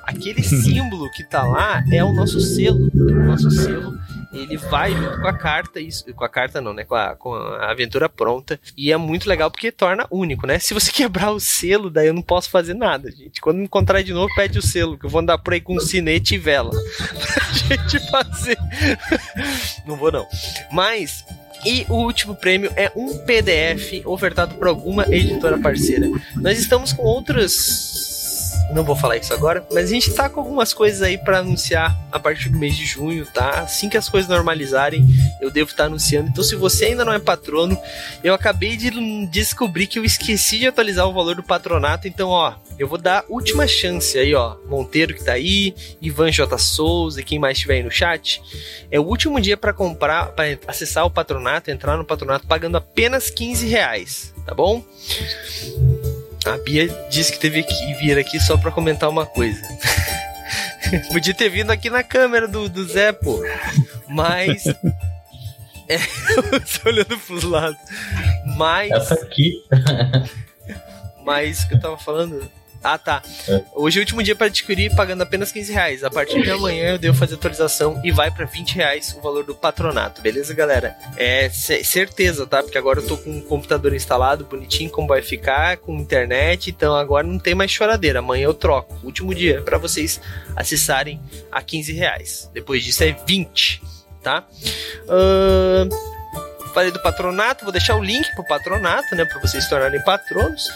[0.03, 2.89] Aquele símbolo que tá lá é o nosso selo.
[2.93, 3.97] O nosso selo
[4.33, 5.79] ele vai junto com a carta,
[6.15, 6.83] com a carta não, né?
[6.83, 8.59] Com a, com a aventura pronta.
[8.75, 10.57] E é muito legal porque torna único, né?
[10.59, 13.39] Se você quebrar o selo, daí eu não posso fazer nada, gente.
[13.39, 15.79] Quando me encontrar de novo, pede o selo, que eu vou andar por aí com
[15.79, 16.71] sinete e vela.
[17.07, 18.57] pra gente fazer.
[19.85, 20.27] não vou, não.
[20.71, 21.23] Mas
[21.65, 26.09] e o último prêmio é um PDF ofertado por alguma editora parceira.
[26.35, 28.12] Nós estamos com outras
[28.71, 31.97] não vou falar isso agora, mas a gente tá com algumas coisas aí para anunciar
[32.11, 33.61] a partir do mês de junho, tá?
[33.61, 35.05] Assim que as coisas normalizarem,
[35.41, 36.29] eu devo estar tá anunciando.
[36.29, 37.77] Então, se você ainda não é patrono,
[38.23, 38.91] eu acabei de
[39.27, 42.07] descobrir que eu esqueci de atualizar o valor do patronato.
[42.07, 44.55] Então, ó, eu vou dar última chance aí, ó.
[44.67, 46.57] Monteiro que tá aí, Ivan J.
[46.57, 48.41] Souza e quem mais estiver aí no chat.
[48.89, 53.29] É o último dia para comprar, para acessar o patronato, entrar no patronato pagando apenas
[53.29, 54.83] 15 reais, tá bom?
[56.45, 59.61] A Bia disse que teve que vir aqui só pra comentar uma coisa.
[61.11, 63.41] Podia ter vindo aqui na câmera do, do Zé, pô.
[64.07, 64.65] Mas.
[65.87, 65.95] é,
[66.51, 67.79] eu tô olhando pros lados.
[68.57, 68.91] Mas.
[68.91, 69.63] Essa aqui.
[71.25, 72.49] mas que eu tava falando.
[72.83, 73.23] Ah, tá.
[73.47, 73.63] É.
[73.73, 76.03] Hoje é o último dia para adquirir pagando apenas 15 reais.
[76.03, 79.45] A partir de amanhã eu devo fazer atualização e vai para 20 reais o valor
[79.45, 80.95] do patronato, beleza, galera?
[81.15, 82.61] É certeza, tá?
[82.61, 86.93] Porque agora eu tô com um computador instalado, bonitinho, como vai ficar, com internet, então
[86.95, 88.19] agora não tem mais choradeira.
[88.19, 88.99] Amanhã eu troco.
[89.03, 90.19] Último dia para vocês
[90.55, 91.21] acessarem
[91.51, 92.49] a 15 reais.
[92.53, 93.81] Depois disso é 20,
[94.21, 94.45] tá?
[95.05, 96.13] Uh
[96.73, 100.67] falei do patronato, vou deixar o link pro patronato, né, para vocês se tornarem patronos.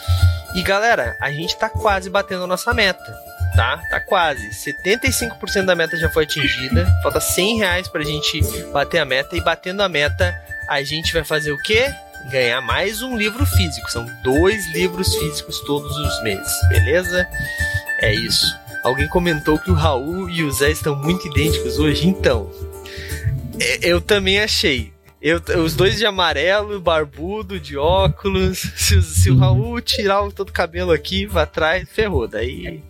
[0.56, 3.28] E galera, a gente tá quase batendo a nossa meta.
[3.56, 3.78] Tá?
[3.89, 4.50] Tá quase.
[4.50, 6.86] 75% da meta já foi atingida.
[7.02, 8.41] Falta 100 reais pra gente
[8.72, 9.36] bater a meta.
[9.36, 10.36] E batendo a meta,
[10.68, 11.91] a gente vai fazer o quê?
[12.30, 13.89] Ganhar mais um livro físico.
[13.89, 17.28] São dois livros físicos todos os meses, beleza?
[18.02, 18.45] É isso.
[18.84, 22.52] Alguém comentou que o Raul e o Zé estão muito idênticos hoje, então.
[23.60, 24.93] É, eu também achei.
[25.28, 28.59] Eu, os dois de amarelo, barbudo, de óculos.
[28.78, 29.39] Se, se o uhum.
[29.39, 32.30] Raul tirar todo o cabelo aqui, vai atrás, ferrou.
[32.30, 32.82] Daí.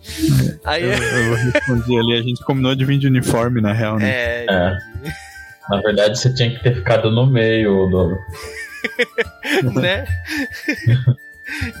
[0.64, 0.84] Aí...
[0.84, 4.08] Eu, eu respondi ali, a gente combinou de vir de uniforme, na real, né?
[4.08, 4.46] É.
[4.48, 4.78] é.
[5.68, 8.16] Na verdade, você tinha que ter ficado no meio do.
[9.74, 10.06] né?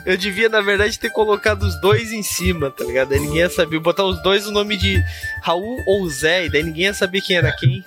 [0.04, 3.12] Eu devia, na verdade, ter colocado os dois em cima, tá ligado?
[3.12, 3.78] Aí ninguém ia saber.
[3.78, 5.00] Botar os dois o nome de
[5.40, 7.84] Raul ou Zé, e daí ninguém ia saber quem era quem.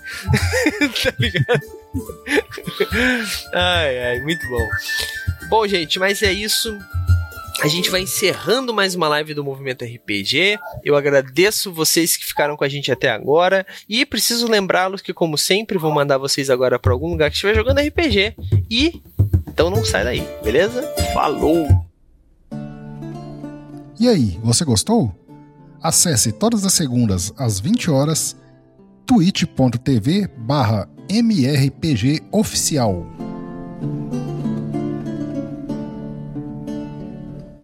[1.03, 1.80] tá ligado?
[3.53, 4.67] ai, ai, muito bom.
[5.49, 6.77] Bom, gente, mas é isso.
[7.61, 10.57] A gente vai encerrando mais uma live do Movimento RPG.
[10.83, 13.67] Eu agradeço vocês que ficaram com a gente até agora.
[13.87, 17.53] E preciso lembrá-los que, como sempre, vou mandar vocês agora para algum lugar que estiver
[17.53, 18.35] jogando RPG.
[18.69, 19.01] E
[19.47, 20.81] então não sai daí, beleza?
[21.13, 21.67] Falou!
[23.99, 25.13] E aí, você gostou?
[25.83, 28.35] Acesse todas as segundas às 20 horas
[29.05, 33.05] twitch.tv barra mrpgoficial.